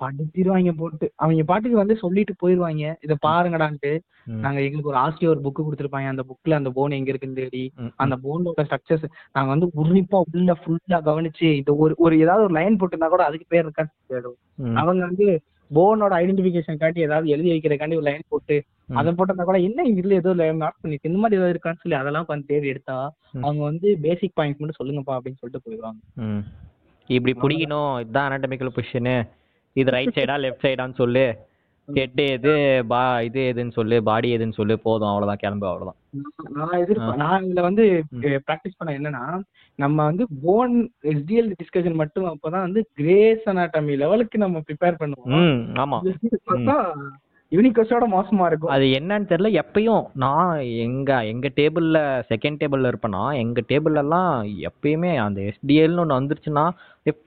படிச்சிருவாங்க 0.00 0.72
போட்டு. 0.80 1.06
அவங்க 1.16 1.44
பாட்டுக்கு 1.50 1.78
வந்து 1.82 1.94
சொல்லிட்டு 2.02 2.34
போயிருவாங்க. 2.38 2.90
இத 3.04 3.14
பாருங்கடான்ட்டு. 3.26 3.92
நாங்க 4.44 4.58
எங்களுக்கு 4.64 4.90
ஒரு 4.90 5.00
ஆஸ்டியோ 5.04 5.30
ஒரு 5.34 5.40
புக் 5.44 5.62
கொடுத்துருப்பாங்க. 5.66 6.10
அந்த 6.14 6.24
புக்ல 6.30 6.58
அந்த 6.60 6.70
போன் 6.70 6.96
எங்க 6.98 7.10
இருக்குன்னு 7.12 7.40
தேடி. 7.40 7.64
அந்த 8.04 8.16
போனோட 8.24 8.64
ஸ்ட்ரக்சர்ஸ் 8.68 9.06
நாங்க 9.36 9.48
வந்து 9.54 9.68
உன்னிப்பா 9.82 10.20
உள்ள 10.32 10.56
ஃபுல்லா 10.60 11.00
கவனிச்சு 11.08 11.48
இந்த 11.60 11.74
ஒரு 11.84 11.94
ஒரு 11.98 12.16
ஏதாவது 12.18 12.46
ஒரு 12.48 12.56
லைன் 12.58 12.78
போட்டிருந்தா 12.82 13.10
கூட 13.14 13.24
அதுக்கு 13.30 13.48
பேர் 13.54 13.64
இருக்கான்னு 13.66 13.96
தேடும். 14.14 14.38
அவங்க 14.82 15.02
வந்து 15.10 15.28
போனோட 15.74 16.12
ஐடென்டிபிகேஷன் 16.22 16.76
காட்டி 16.76 17.00
ஏதாவது 17.00 17.28
எழுதி 17.28 17.50
வைக்கிறக்காண்டி 17.50 17.94
ஒரு 17.94 18.02
லைன் 18.02 18.28
போட்டு. 18.28 18.62
அதை 18.94 19.12
போட்டிருந்தா 19.12 19.44
கூட 19.44 19.58
என்ன 19.58 19.84
இதுல 19.88 20.12
ஏதோ 20.12 20.52
மார்க் 20.52 20.80
பண்ணிருக்கு. 20.82 21.10
இந்த 21.10 21.18
மாதிரி 21.18 21.40
ஏதாவது 21.40 21.58
இருக்கான்னு 21.58 21.82
சொல்லி 21.82 21.98
அதெல்லாம் 21.98 22.24
உட்காந்து 22.28 22.46
தேடி 22.46 22.66
எடுத்தா. 22.66 23.14
அவங்க 23.40 23.62
வந்து 23.62 23.98
பேசிக் 24.02 24.32
பாயிண்ட்ஸ் 24.40 24.58
மட்டும் 24.58 24.80
சொல்லுங்கப்பா 24.80 25.16
அப்படின்னு 25.16 25.40
சொல்லிட்டு 25.42 25.64
போயிடுவாங்க. 25.66 26.00
ம். 26.14 26.42
இப்படி 27.06 27.32
பிடிக்கணும். 27.38 28.00
இதுதான் 28.00 28.32
அனாட்டமிக்கல் 28.32 28.76
பொசிஷனு 28.76 29.28
இது 29.76 29.90
ரைட் 29.90 30.18
சைடா 30.18 30.36
லெஃப்ட் 30.44 30.66
சைடான்னு 30.66 30.94
சொல்லு. 30.94 31.24
ஹெட் 31.94 32.20
எது 32.20 32.84
பா 32.88 33.20
இது 33.20 33.52
எதுன்னு 33.54 33.70
சொல்லு 33.70 34.02
பாடி 34.02 34.36
எதுன்னு 34.36 34.52
சொல்லு 34.52 34.78
போதும். 34.78 35.08
அவ்வளவுதான். 35.08 35.40
கிளம்பு 35.40 35.66
அவ்வளவுதான். 35.66 36.00
நான் 36.56 36.80
எதிர்ப்பேன் 36.80 37.20
நான் 37.22 37.44
இதுல 37.44 37.60
வந்து 37.60 37.84
ப்ராக்டிஸ் 38.46 38.78
பண்ண 38.78 38.96
என்னன்னா 38.98 39.24
நம்ம 39.78 40.04
வந்து 40.04 40.24
போன் 40.42 40.74
எஸ்டிஎல் 41.12 41.50
டிஸ்கஷன் 41.60 42.00
மட்டும் 42.02 42.26
அப்பதான் 42.30 42.66
வந்து 42.66 42.82
கிரேஸ் 42.94 43.44
அனாட்டமி 43.52 43.94
லெவலுக்கு 43.96 44.38
நம்ம 44.38 44.62
ப்ரிப்பேர் 44.68 45.00
பண்ணுவோம். 45.02 45.52
ஆமா. 45.84 46.00
யூனிகோஸோட 47.52 48.04
மோசமா 48.12 48.44
இருக்கும். 48.48 48.70
அது 48.74 48.84
என்னன்னு 48.98 49.30
தெரியல 49.30 49.48
எப்பயும் 49.62 50.04
நான் 50.22 50.52
எங்க 50.84 51.10
எங்க 51.32 51.46
டேபிள்ல 51.56 51.98
செகண்ட் 52.30 52.60
டேபிள்ல 52.60 52.90
இருப்பேனா 52.92 53.22
எங்க 53.40 53.62
டேபிள்ல 53.70 54.02
எல்லாம் 54.04 54.30
எப்பயுமே 54.68 55.10
அந்த 55.24 55.40
எஸ்டிஎல்னு 55.50 56.02
ஒன்று 56.04 56.18
வந்துருச்சுன்னா 56.20 56.64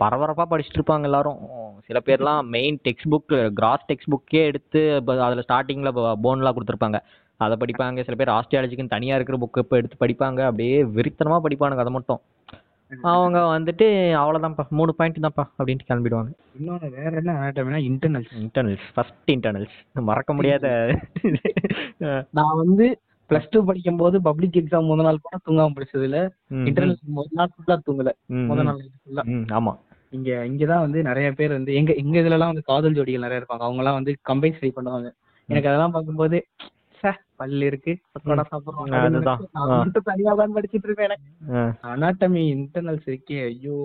பரபரப்பா 0.01 0.45
படிச்சுட்டு 0.51 0.79
இருப்பாங்க 0.79 1.09
எல்லாரும். 1.09 1.39
சில 1.87 1.99
பேர்லாம் 2.07 2.49
main 2.55 2.79
text 2.87 3.11
book 3.13 3.35
cross 3.59 3.87
text 3.89 4.11
புக்கே 4.13 4.41
எடுத்து 4.51 4.81
அதுல 5.27 5.43
ஸ்டார்டிங்ல 5.47 5.91
போன்லாம் 6.25 6.57
கொடுத்துருப்பாங்க. 6.57 6.99
அதை 7.39 7.55
படிப்பாங்க. 7.59 8.03
சில 8.03 8.15
பேர் 8.15 8.35
ஆஸ்ட்ரியாலஜிக்குன்னு 8.35 8.95
தனியா 8.95 9.15
இருக்கிற 9.15 9.37
புக் 9.37 9.57
இப்போ 9.57 9.77
எடுத்து 9.77 9.97
படிப்பாங்க. 9.99 10.41
அப்படியே 10.45 10.83
வெறித்தனமா 10.97 11.39
படிப்பானுங்க 11.45 11.79
அதை 11.79 11.93
மட்டும். 11.93 12.21
அவங்க 13.11 13.37
வந்துட்டு 13.49 13.85
அவ்வளோதான்ப்பா 14.15 14.63
மூணு 14.69 14.91
பாயிண்ட் 14.95 15.23
தான்ப்பா 15.23 15.45
அப்படின்ட்டு 15.57 15.87
கிளம்பிடுவாங்க. 15.87 16.31
இன்னொன்னு 16.59 16.89
வேற 16.91 17.11
என்ன 17.15 17.31
அனாட்டமினா 17.33 17.79
இன்டர்னல்ஸ் 17.85 18.33
இன்டர்னல்ஸ் 18.41 18.85
ஃபர்ஸ்ட் 18.93 19.31
இன்டர்னல்ஸ் 19.31 19.75
மறக்க 20.03 20.33
முடியாத 20.33 20.65
நான் 22.31 22.57
வந்து 22.57 22.85
பிளஸ் 23.29 23.49
டூ 23.49 23.59
படிக்கும் 23.65 23.97
போது 23.97 24.21
பப்ளிக் 24.21 24.57
எக்ஸாம் 24.61 24.89
முத 24.89 25.03
நாள் 25.03 25.21
கூட 25.21 25.35
தூங்காம 25.45 25.75
படிச்சதுல 25.75 26.17
இன்டர்னல்ஸ் 26.65 27.01
முதல் 27.09 27.37
நாள் 27.37 27.51
ஃபுல்லா 27.53 27.77
தூங்கல. 27.87 28.11
ம், 28.29 28.45
முத 28.49 28.59
ம், 28.59 28.67
நாள் 28.67 28.81
ஃபுல்லா 28.95 29.23
ஆமா. 29.59 29.73
இங்க 30.09 30.29
இங்கதான் 30.45 30.79
வந்து 30.79 30.99
நிறைய 31.03 31.27
பேர் 31.31 31.51
வந்து 31.51 31.71
எங்க 31.75 31.93
எங்க 31.93 32.15
இதுல 32.19 32.37
எல்லாம் 32.37 32.51
வந்து 32.53 32.63
காதல் 32.63 32.95
ஜோடிகள் 32.95 33.25
நிறைய 33.27 33.41
இருப்பாங்க. 33.41 33.65
அவங்க 33.67 33.81
எல்லாம் 33.83 33.93
வந்து 33.93 34.13
கம்பைன் 34.29 34.55
ஸ்டடி 34.57 34.71
பண்ணுவாங்க. 34.75 35.09
எனக்கு 35.49 35.69
அதெல்லாம் 35.69 35.91
பார்க்கும்போது 35.91 36.37
சே 37.35 37.41
பல்லு 37.41 37.65
இருக்கு. 37.65 37.93
பக்கோடா 38.13 38.43
சாப்பிடுறோம் 38.49 38.91
தனியா 40.05 40.33
தான் 40.39 40.53
படிச்சிட்டு 40.55 41.05
ஆ, 41.53 41.61
அனாட்டமி 41.89 42.41
இன்டர்னல்ஸ் 42.53 43.07
இருக்கே 43.07 43.37
ஐயோ 43.45 43.75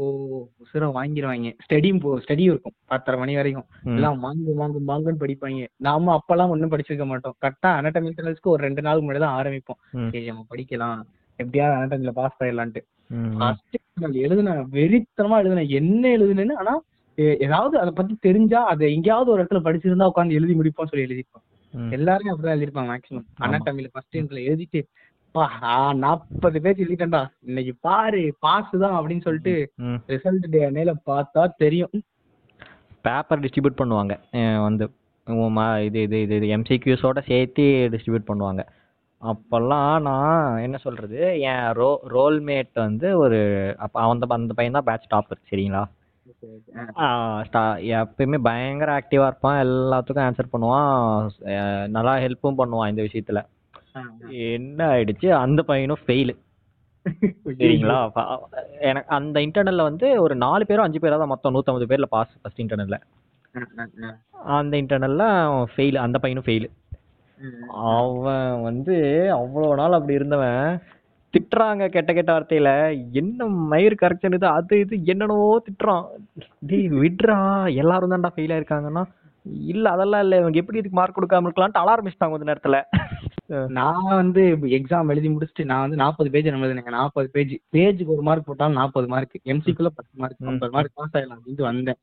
உசுர 0.63 0.89
வாங்கிடுவாங்க 0.97 1.51
ஸ்டடியும் 1.65 2.01
போ 2.01 2.11
ஸ்டடியும் 2.21 2.53
இருக்கும். 2.53 2.77
பத்தரை 2.87 3.19
மணி 3.19 3.35
வரைக்கும். 3.37 3.67
எல்லாம் 3.95 4.19
வாங்கு 4.23 4.55
வாங்கு 4.59 4.81
வாங்குன்னு 4.91 5.23
படிப்பாங்க. 5.23 5.61
நாம 5.87 6.15
அப்பெல்லாம் 6.19 6.53
ஒண்ணும் 6.53 6.73
படிச்சிருக்க 6.73 7.07
மாட்டோம். 7.07 7.37
கரெக்டா 7.43 7.71
அனாட்டமி 7.79 8.11
இன்டர்னல்ஸ்க்கு 8.11 8.51
ஒரு 8.51 8.63
ரெண்டு 8.63 8.83
நாளுக்கு 8.83 9.07
முன்னாடி 9.07 9.25
தான் 9.25 9.39
ஆரம்பிப்போம். 9.39 9.81
சரி 10.11 10.27
நம்ம 10.27 10.45
படிக்கலாம். 10.51 11.01
எப்படியாவது 11.39 11.77
அனாட்டமில 11.77 12.13
பாஸ் 12.13 12.39
ஃபர்ஸ்ட் 13.35 13.77
எழுதுன 14.23 14.51
வெறித்தனமா 14.75 15.39
எழுதுனேன். 15.43 15.73
என்ன 15.77 16.05
எழுதுனேன்னு 16.17 16.57
ஆனா 16.57 16.75
ஏதாவது 17.43 17.75
அதை 17.79 17.93
பத்தி 17.93 18.15
தெரிஞ்சா 18.21 18.61
அதை 18.69 18.95
எங்கேயாவது 18.95 19.33
ஒரு 19.33 19.41
இடத்துல 19.41 19.61
படிச்சிருந்தா 19.65 20.11
உட்காந்து 20.11 20.37
எழுதி 20.39 20.55
முடிப்போம்னு 20.55 20.91
சொல்லி 20.91 21.07
எழுதிருப்போம் 21.07 21.43
ம். 21.43 21.50
எல்லாருமே 21.97 22.33
அப்படிதான் 22.33 22.57
எழுதிருப்பாங்க 22.57 22.91
மேக்ஸிமம். 22.93 23.27
அனாட்டமில 23.47 23.91
ஃபர்ஸ்ட் 23.95 24.19
இன்ட்ல 24.21 24.41
எழுதிட்டு 24.51 24.83
பா 25.35 25.45
நாற்பது 26.05 26.61
பேஜ் 26.63 26.83
எழுதிட்டேன்டா. 26.85 27.21
இன்னைக்கு 27.49 27.73
பாரு 27.87 28.23
பாஸ் 28.45 28.73
தான் 28.85 28.97
அப்படின்னு 28.99 29.27
சொல்லிட்டு. 29.27 29.55
ரிசல்ட் 30.13 30.49
டே 30.55 30.63
அன்னையில 30.69 30.93
பார்த்தா 31.11 31.43
தெரியும். 31.65 31.95
பேப்பர் 33.07 33.43
டிஸ்ட்ரிபியூட் 33.45 33.81
பண்ணுவாங்க. 33.83 34.15
வந்து 34.67 34.85
இது 35.87 35.99
இது 36.07 36.19
இது 36.25 36.37
இது 36.41 36.47
எம்சிக்யூஸோட 36.57 37.19
சேர்த்து 37.31 37.65
டிஸ்ட்ரிபியூட் 37.93 38.31
பண்ணுவாங்க. 38.31 38.63
அப்போல்லாம் 39.23 39.95
நான் 40.09 40.61
என்ன 40.67 40.77
சொல்றது? 40.85 41.19
என் 41.49 41.65
ரோ 41.81 41.91
ரோல்மேட் 42.15 42.75
வந்து 42.87 43.09
ஒரு 43.23 43.39
அப்போ 43.85 44.07
அந்த 44.13 44.27
அந்த 44.39 44.55
பையன் 44.59 44.79
தான் 44.79 44.89
பேட்ச் 44.89 45.11
டாப்பர் 45.15 45.41
சரிங்களா? 45.51 45.83
எப்பயுமே 47.99 48.39
பயங்கர 48.49 48.91
ஆக்டிவா 48.99 49.27
இருப்பான். 49.31 49.59
எல்லாத்துக்கும் 49.65 50.27
ஆன்சர் 50.27 50.53
பண்ணுவான். 50.55 50.93
நல்லா 51.97 52.15
ஹெல்ப்பும் 52.25 52.61
பண்ணுவான் 52.61 52.93
இந்த 52.93 53.03
விஷயத்துல. 53.09 53.41
என்ன 54.53 54.81
ஆயிடுச்சு? 54.93 55.29
அந்த 55.45 55.61
பையனும் 55.71 56.05
ஃபெயிலு 56.07 56.35
சரிங்களா? 57.61 57.99
எனக்கு 58.89 59.11
அந்த 59.19 59.37
இன்டர்னல்ல 59.47 59.87
வந்து 59.89 60.07
ஒரு 60.25 60.35
நாலு 60.45 60.65
பேரோ 60.69 60.85
அஞ்சு 60.87 61.01
பேரோ 61.03 61.19
தான் 61.23 61.33
மொத்தம். 61.33 61.55
நூற்றம்பது 61.55 61.89
பேர்ல 61.93 62.09
பாஸ் 62.17 62.37
ஃபர்ஸ்ட் 62.43 62.63
இன்டர்னல்ல 62.65 62.99
அந்த 64.57 64.75
இன்டர்னல்ல 64.83 65.25
ஃபெயில் 65.73 65.99
அந்த 66.05 66.19
பையனும் 66.25 66.47
ஃபெயில் 66.49 66.69
அவன் 67.93 68.49
வந்து 68.69 68.95
அவ்வளோ 69.39 69.69
நாள் 69.81 69.97
அப்படி 69.99 70.19
இருந்தவன். 70.19 70.67
திட்டுறாங்க 71.35 71.85
கெட்ட 71.89 72.11
கெட்ட 72.13 72.31
வார்த்தையில. 72.33 72.71
என்ன 73.15 73.41
மயிர் 73.73 74.01
கரெக்ஷன் 74.03 74.35
இது 74.35 74.47
அது 74.51 74.81
இது 74.81 74.95
என்னென்னவோ 75.05 75.49
திட்டுறான். 75.67 76.07
டேய் 76.63 76.89
விட்றா. 76.97 77.39
எல்லாரும் 77.83 78.13
தான்டா 78.15 78.33
ஃபெயில் 78.35 78.55
ஆயிருக்காங்கன்னா. 78.57 79.03
இல்ல 79.67 79.87
அதெல்லாம் 79.91 80.23
இல்ல. 80.23 80.35
இவங்க 80.39 80.59
எப்படி 80.59 80.79
இதுக்கு 80.79 80.99
மார்க் 80.99 81.19
கொடுக்காம 81.19 81.49
இருக்கலாம்னு 81.49 81.73
அலாரம் 81.75 81.93
ஆரம்பிச்சிட்டாங்க 81.95 82.35
கொஞ்ச 82.35 82.49
நேரத்துல. 82.51 82.79
நான் 83.77 84.11
வந்து 84.15 84.43
எக்ஸாம் 84.79 85.09
எழுதி 85.09 85.29
முடிச்சுட்டு 85.29 85.65
நான் 85.65 85.81
வந்து 85.81 85.97
நாற்பது 85.97 86.29
பேஜ் 86.31 86.51
எழுதுனேங்க. 86.51 86.93
நாற்பது 86.95 87.29
பேஜ் 87.33 87.55
பேஜுக்கு 87.75 88.15
ஒரு 88.17 88.23
மார்க் 88.23 88.47
போட்டாலும் 88.47 88.79
நாற்பது 88.81 89.07
மார்க் 89.09 89.35
எம்சிக்குள்ள 89.53 89.91
பத்து 89.97 90.13
மார்க். 90.23 90.43
ஐம்பது 90.47 90.73
மார்க் 90.73 90.95
பாஸ் 90.95 91.15
ஆயிடலாம் 91.15 91.39
அப்படின்ட்டு 91.39 91.69
வந்தேன். 91.69 92.01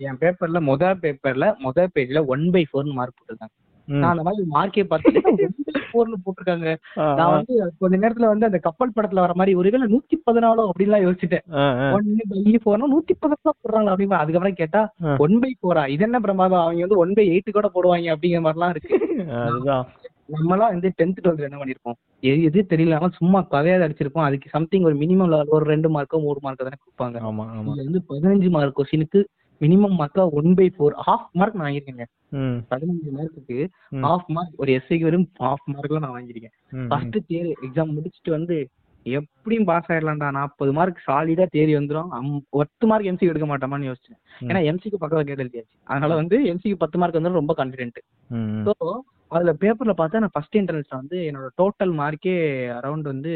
என் 0.00 0.18
பேப்பர்ல 0.20 0.60
முத 0.68 0.84
பேப்பர்ல 1.02 1.46
முத 1.64 1.86
பேஜ்ல 1.96 2.20
ஒன் 2.26 2.46
பை 2.50 2.62
ஃபோர்னு 2.70 2.94
மார்க் 2.94 3.16
போட்டிருக்காங்க 3.18 3.54
ம். 3.88 4.00
நான் 4.00 4.12
அந்த 4.14 4.24
மாதிரி 4.26 4.44
மார்க்கே 4.54 4.84
பார்த்தேன் 4.86 5.28
ஒன் 5.30 5.38
பை 5.38 5.81
ஃபோர்னு 5.92 6.18
போட்டிருக்காங்க. 6.24 6.68
நான் 7.18 7.34
வந்து 7.36 7.54
கொஞ்ச 7.78 7.94
நேரத்துல 7.96 8.30
வந்து 8.32 8.48
அந்த 8.50 8.60
கப்பல் 8.66 8.94
படத்துல 8.96 9.24
வர 9.24 9.34
மாதிரி 9.34 9.56
ஒருவேளை 9.62 9.88
நூத்தி 9.94 10.18
பதினாலோ 10.26 10.64
அப்படின்லாம் 10.70 11.04
யோசிச்சுட்டேன். 11.06 11.46
ஒன்னு 11.96 12.28
பை 12.32 12.60
ஃபோர்னா 12.64 12.88
நூத்தி 12.94 13.16
பதினாலு 13.22 13.56
போடுறாங்க 13.62 13.92
அப்படிமா. 13.94 14.20
அதுக்கப்புறம் 14.22 14.60
கேட்டா. 14.62 14.82
ஒன் 15.24 15.36
பை 15.44 15.52
ஃபோரா 15.58 15.84
இது 15.88 16.06
என்ன 16.08 16.20
பிரமாதம்? 16.20 16.64
அவங்க 16.64 16.86
வந்து 16.86 17.02
ஒன் 17.04 17.16
பை 17.18 17.26
எயிட் 17.32 17.56
கூட 17.58 17.70
போடுவாங்க 17.74 18.14
அப்படிங்கிற 18.14 18.42
மாதிரிலாம் 18.46 18.74
இருக்கு. 18.74 18.94
அதுதான். 19.46 19.86
நம்மலாம் 20.34 20.72
வந்து 20.74 20.90
டென்த் 20.98 21.18
டுவெல்த் 21.22 21.46
என்ன 21.46 21.58
பண்ணிருப்போம்? 21.60 21.96
எது 22.28 22.42
எது 22.48 22.60
தெரியல 22.70 23.08
சும்மா 23.18 23.40
கதையாத 23.50 23.86
அடிச்சிருப்போம். 23.86 24.26
அதுக்கு 24.28 24.48
சம்திங் 24.48 24.86
ஒரு 24.88 24.96
மினிமம் 24.96 25.32
ஒரு 25.56 25.64
ரெண்டு 25.72 25.88
மார்க்கோ 25.94 26.20
மூணு 26.26 26.38
மார்க்கோ 26.44 26.64
தானே 26.66 26.78
கொடுப்பாங்க. 26.82 27.18
வந்து 27.82 28.02
பதினஞ்சு 28.10 28.50
மார்க் 28.50 28.78
கொஸ்டினுக்கு 28.78 29.20
minimum 29.62 29.96
மார்க்கா 29.98 30.22
one 30.32 30.54
by 30.54 30.66
four 30.76 30.94
half 31.06 31.26
mark 31.32 31.56
நான் 31.56 31.66
வாங்கியிருக்கேங்க. 31.66 32.06
பதினஞ்சு 32.70 33.10
மார்க்குக்கு. 33.10 33.58
ஹாஃப் 34.02 34.28
மார்க் 34.28 34.54
ஒரு 34.56 34.72
எஸ்ஐக்கு 34.72 35.04
வெறும் 35.04 35.28
ஹாஃப் 35.38 35.66
மார்க்ல 35.74 35.98
நான் 35.98 36.14
வாங்கியிருக்கேன். 36.16 36.54
ஃபர்ஸ்ட் 36.88 37.18
தியரி 37.28 37.52
எக்ஸாம் 37.62 37.92
முடிச்சுட்டு 37.96 38.30
வந்து 38.30 38.56
எப்படியும் 39.06 39.64
பாஸ் 39.64 39.88
ஆயிடலாம்டா. 39.90 40.28
நாற்பது 40.30 40.72
மார்க் 40.72 41.04
சாலிடா 41.06 41.46
தேறி 41.50 41.72
வந்துடும் 41.78 42.10
பத்து 42.50 42.86
மார்க் 42.86 43.08
எம்சி 43.10 43.30
எடுக்க 43.30 43.46
மாட்டோமான்னு 43.46 43.88
யோசிச்சேன். 43.90 44.18
ஏன்னா 44.40 44.60
எம்சிக்கு 44.62 45.00
பக்கத்துல 45.00 45.24
கேட்டு 45.24 45.44
எழுதியாச்சு. 45.44 45.76
அதனால 45.84 46.14
வந்து 46.14 46.36
எம்சிக்கு 46.52 46.76
பத்து 46.76 46.98
மார்க் 46.98 47.18
வந்து 47.20 47.40
ரொம்ப 47.42 47.54
ம். 48.30 48.62
ஸோ 48.66 48.72
அதுல 49.28 49.52
பேப்பர்ல 49.52 49.92
பார்த்தா 49.98 50.18
நான் 50.18 50.32
ஃபர்ஸ்ட் 50.32 50.56
இன்டர்னல்ஸ்ல 50.56 50.96
வந்து 50.96 51.18
என்னோட 51.28 51.48
டோட்டல் 51.56 51.92
மார்க்கே 51.92 52.34
அரௌண்ட் 52.78 53.02
வந்து 53.02 53.32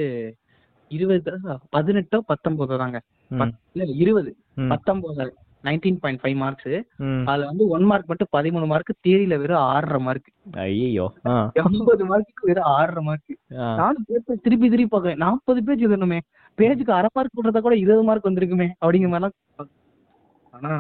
இருபது 0.91 1.33
பதினெட்டோ 1.73 2.19
பத்தொன்பதோ 2.29 2.77
தாங்க 2.77 2.99
இல்ல 3.75 3.85
இருபது. 3.95 4.31
பத்தொன்பது 4.69 5.33
நைன்டீன் 5.65 5.99
பாயிண்ட் 6.01 6.21
ஃபைவ் 6.23 6.37
மார்க்ஸ். 6.37 6.75
அதுல 7.25 7.47
வந்து 7.47 7.65
ஒன் 7.69 7.85
மார்க் 7.85 8.09
மட்டும் 8.09 8.31
பதிமூணு 8.33 8.67
மார்க் 8.67 8.93
தியரியில 9.05 9.39
வெறும் 9.39 9.65
ஆறரை 9.69 10.01
மார்க் 10.01 10.29
ஐயையோ. 10.65 11.07
ஆ. 11.27 11.35
எண்பது 11.61 12.05
மார்க்குக்கு 12.11 12.45
வெறும் 12.45 12.69
ஆறரை 12.75 13.03
மார்க். 13.05 13.33
நானும் 13.79 14.07
பேப்பர் 14.09 14.45
திருப்பி 14.45 14.69
திருப்பி 14.69 14.93
பார்க்கறேன். 14.93 15.23
நாற்பது 15.25 15.63
பேஜ் 15.63 15.87
எழுதணுமே 15.87 16.21
பேஜுக்கு 16.59 16.93
அரை 16.93 17.11
மார்க் 17.15 17.37
போடுறதா 17.37 17.63
கூட 17.63 17.77
இருபது 17.77 18.05
மார்க் 18.05 18.29
வந்திருக்குமே 18.29 18.69
அப்படிங்கிற 18.81 19.11
மாதிரிலாம் 19.15 19.37
ஆனா 20.53 20.71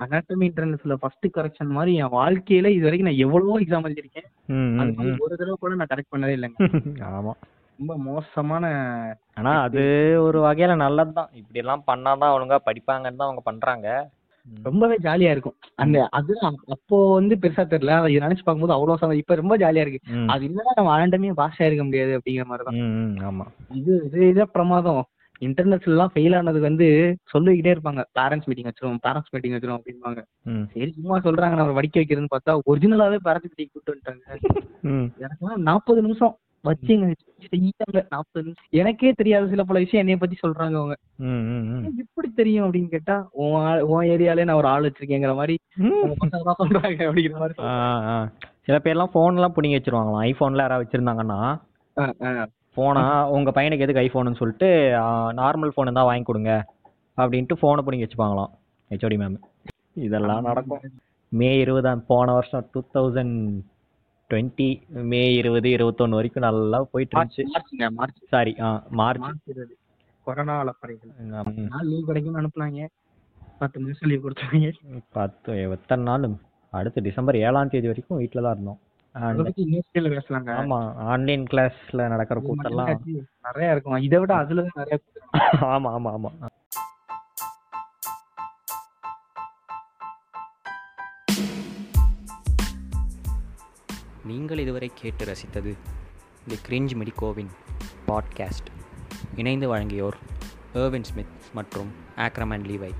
அனாட்டமி 0.00 0.44
இன்டர்னல்ஸ்ல 0.46 0.94
ஃபர்ஸ்ட் 1.00 1.26
கரெக்ஷன் 1.34 1.74
மாதிரி 1.74 1.92
என் 1.98 2.14
வாழ்க்கையில 2.14 2.70
இது 2.72 2.86
வரைக்கும் 2.86 3.08
நான் 3.08 3.22
எவ்வளவோ 3.24 3.58
எக்ஸாம் 3.60 3.88
எழுதிருக்கேன் 3.88 4.28
அது 4.80 4.92
மாதிரி. 4.92 5.16
ஒரு 5.24 5.34
தடவை 5.36 5.56
கூட 5.58 5.74
நான் 5.74 5.90
கரெக்ட் 5.90 6.12
பண்ணதே 6.14 6.36
இல்லைங்க. 6.36 6.58
ஆமா. 7.10 7.34
ரொம்ப 7.82 7.94
மோசமான 8.06 8.64
ஆனா 9.38 9.52
அது 9.62 9.82
ஒரு 10.24 10.38
வகையில 10.44 10.72
நல்லதுதான். 10.82 11.30
இப்படி 11.38 11.60
எல்லாம் 11.62 11.86
பண்ணாதான் 11.86 12.34
ஒழுங்கா 12.34 12.58
படிப்பாங்கன்னு 12.66 13.18
தான் 13.20 13.28
அவங்க 13.28 13.42
பண்றாங்க. 13.46 13.86
ரொம்பவே 14.62 14.96
ஜாலியா 15.04 15.30
இருக்கும். 15.34 15.54
அந்த 15.78 15.96
அது 16.10 16.32
அப்போ 16.74 16.96
வந்து 17.12 17.34
பெருசா 17.42 17.64
தெரியல. 17.66 17.96
அதை 17.98 18.18
நினைச்சு 18.18 18.42
பார்க்கும்போது 18.42 18.74
அவ்வளவு 18.76 19.00
சந்தோஷம். 19.00 19.22
இப்ப 19.22 19.38
ரொம்ப 19.40 19.56
ஜாலியா 19.62 19.84
இருக்கு. 19.84 20.00
அது 20.32 20.42
இல்லைன்னா 20.48 20.74
நம்ம 20.78 20.92
ஆண்டமே 20.96 21.32
பாஸ் 21.40 21.58
ஆயிருக்க 21.60 21.84
முடியாது 21.88 22.12
அப்படிங்கிற 22.18 22.46
மாதிரி 22.46 22.66
தான் 22.68 22.78
ம், 22.80 22.92
ம், 23.02 23.16
ஆமா. 23.28 23.46
இது 23.74 23.94
இது 24.08 24.28
இதே 24.28 24.46
பிரமாதம் 24.54 25.02
இன்டர்நெட்ல 25.42 25.92
எல்லாம் 25.92 26.12
ஃபெயில் 26.12 26.36
ஆனதுக்கு 26.38 26.68
வந்து 26.68 26.88
சொல்லிக்கிட்டே 27.32 27.72
இருப்பாங்க. 27.74 28.02
பேரண்ட்ஸ் 28.18 28.48
மீட்டிங் 28.48 28.68
வச்சிருவோம் 28.68 29.00
பேரண்ட்ஸ் 29.06 29.32
மீட்டிங் 29.34 29.54
வச்சிருவோம் 29.54 29.80
அப்படின்பாங்க 29.80 30.20
ம், 30.50 30.64
சரி 30.74 30.90
சும்மா 30.98 31.18
சொல்றாங்க 31.26 31.58
நம்ம 31.60 31.74
படிக்க 31.78 31.98
வைக்கிறதுன்னு 32.00 32.34
பார்த்தா 32.34 32.54
ஒரிஜினலாவே 32.70 33.20
பேரண்ட்ஸ் 33.26 33.52
மீட்டிங் 33.52 33.72
கூப்பிட்டு 33.72 33.94
வந்துட்டாங்க. 33.94 34.24
எனக்குலாம் 35.24 35.66
நாற்பது 35.68 36.00
நிமிஷம். 36.02 36.34
வச்சுங்க. 36.64 37.14
செய்யாங்க. 37.50 38.06
நாற்பது 38.10 38.44
நிமிஷம் 38.44 38.66
எனக்கே 38.70 39.12
தெரியாத 39.12 39.48
சில 39.48 39.62
பல 39.62 39.78
விஷயம் 39.78 40.06
என்னைய 40.06 40.16
பத்தி 40.16 40.36
சொல்றாங்க 40.48 40.76
அவங்க. 40.76 40.96
ம், 41.16 41.24
ம், 41.24 41.78
ம். 41.78 41.84
"ஏன் 41.84 41.94
இப்படி 41.98 42.30
தெரியும் 42.34 42.72
அப்படின்னு 42.72 42.88
கேட்டா 42.88 43.28
உன் 43.32 44.06
ஏரியாலே 44.06 44.44
நான் 44.44 44.56
ஒரு 44.56 44.68
ஆள் 44.68 44.82
வச்சிருக்கேங்கிற 44.82 45.34
மாதிரி 45.34 45.58
சொல்றாங்க 45.78 47.00
அப்படிங்கிற 47.08 47.38
மாதிரி. 47.38 47.54
சில 48.60 48.78
பேர்லாம் 48.78 49.10
ஃபோன் 49.14 49.34
எல்லாம் 49.34 49.54
பிடிங்கி 49.56 49.78
வச்சிருவாங்களாம். 49.78 50.32
ஐபோன்ல 50.32 50.56
யாராவது 50.56 50.88
வச்சிருந்தாங்கன்னா. 50.88 51.58
போனா 52.74 53.28
உங்க 53.30 53.50
பையனுக்கு 53.50 53.78
எதுக்கு 53.78 54.02
ஐபோன்னு 54.02 54.34
சொல்லிட்டு 54.34 54.66
நார்மல் 55.36 55.70
ஃபோன் 55.76 55.92
தான் 55.92 56.04
வாங்கி 56.04 56.22
கொடுங்க 56.22 56.64
அப்படின்ட்டு 57.16 57.56
ஃபோனை 57.62 57.80
பிடிங்கி 57.86 58.06
வச்சுப்பாங்களாம். 58.06 58.52
ஹெச்ஓடி 58.90 59.16
மேம் 59.16 59.36
இதெல்லாம் 59.94 60.42
நடக்கும். 60.42 60.80
மே 61.28 61.58
இருபதாம் 61.58 62.04
போன 62.06 62.32
வருஷம் 62.32 62.68
டூ 62.72 62.82
தௌசண்ட் 62.94 63.60
டுவெண்ட்டி 64.32 64.66
மே 65.04 65.34
இருபது 65.34 65.68
இருபத்தொன்னு 65.68 66.18
வரைக்கும் 66.18 66.42
நல்லா 66.42 66.78
போயிட்டு 66.92 67.14
இருந்துச்சு 67.16 67.44
March. 67.90 68.20
Sorry 68.28 68.52
ah 68.60 68.68
March. 68.90 69.20
March 69.20 69.42
இருபது. 69.46 69.74
கொரோனா 70.26 70.54
அலப்பறைகள் 70.64 71.10
நாள் 71.66 71.86
லீவ் 71.86 72.06
கிடைக்கும்னு 72.06 72.40
அனுப்புனாங்க. 72.40 72.86
பத்து 73.58 73.80
நிமிஷம் 73.80 74.08
லீவ் 74.08 74.24
கொடுத்தாங்க. 74.24 74.70
பத்து 75.10 75.52
எத்தனை 75.70 76.04
நாள் 76.04 76.26
அடுத்து 76.72 77.00
டிசம்பர் 77.02 77.36
ஏழாம் 77.36 77.68
தேதி 77.68 77.86
வரைக்கும் 77.86 78.18
வீட்டில் 78.18 78.42
தான் 78.42 78.54
இருந்தோம். 78.54 78.80
ஆமா 80.60 80.78
ஆன்லைன் 81.06 81.44
கிளாஸ்ல 81.46 82.06
நடக்கிற 82.08 82.40
இல்ல, 82.40 82.84
நிறைய 83.44 83.72
இருக்கும். 83.72 83.96
இதை 83.98 84.18
விட 84.18 84.32
அதுல 84.34 84.62
தான் 84.62 84.78
நிறைய. 84.82 84.98
ஆமா 85.74 85.90
ஆமா 85.92 86.12
ஆமா. 86.16 86.30
நீங்கள் 94.24 94.58
இதுவரை 94.58 94.90
கேட்டு 94.94 95.24
ரசித்தது 95.24 95.76
தி 96.46 96.58
கிரிஞ்ச் 96.68 96.96
மெடிகோவின் 96.96 97.46
பாட்காஸ்ட். 98.06 98.68
இணைந்து 99.36 99.76
வழங்கியோர் 99.76 100.12
ஏர்வின் 100.74 101.02
ஸ்மித் 101.02 101.26
மற்றும் 101.52 101.92
ஆக்ரமேன் 102.16 102.64
லீவை. 102.64 102.90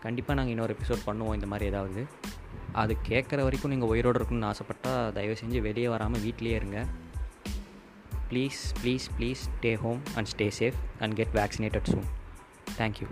கண்டிப்பாக 0.00 0.42
நாங்கள் 0.42 0.54
இன்னொரு 0.54 0.76
எபிசோட் 0.80 1.08
பண்ணுவோம் 1.08 1.34
இந்த 1.34 1.46
மாதிரி 1.46 1.68
ஏதாவது. 1.68 2.06
அது 2.72 2.96
கேட்குற 3.08 3.42
வரைக்கும் 3.42 3.70
நீங்கள் 3.70 3.88
உயிரோடு 3.88 4.18
இருக்கணும்னு 4.18 4.54
ஆசைப்பட்டால் 4.54 5.12
தயவு 5.12 5.36
செஞ்சு 5.44 5.60
வெளியே 5.60 5.88
வராமல் 5.88 6.20
வீட்டிலேயே 6.20 6.56
இருங்க. 6.56 6.86
Please 8.30 8.60
please 8.82 9.06
please 9.18 9.34
stay 9.44 9.76
home 9.76 10.02
and 10.14 10.28
stay 10.36 10.50
safe 10.58 10.72
and 10.98 11.14
get 11.14 11.28
vaccinated 11.32 11.92
soon 11.92 12.04
thank you 12.78 13.06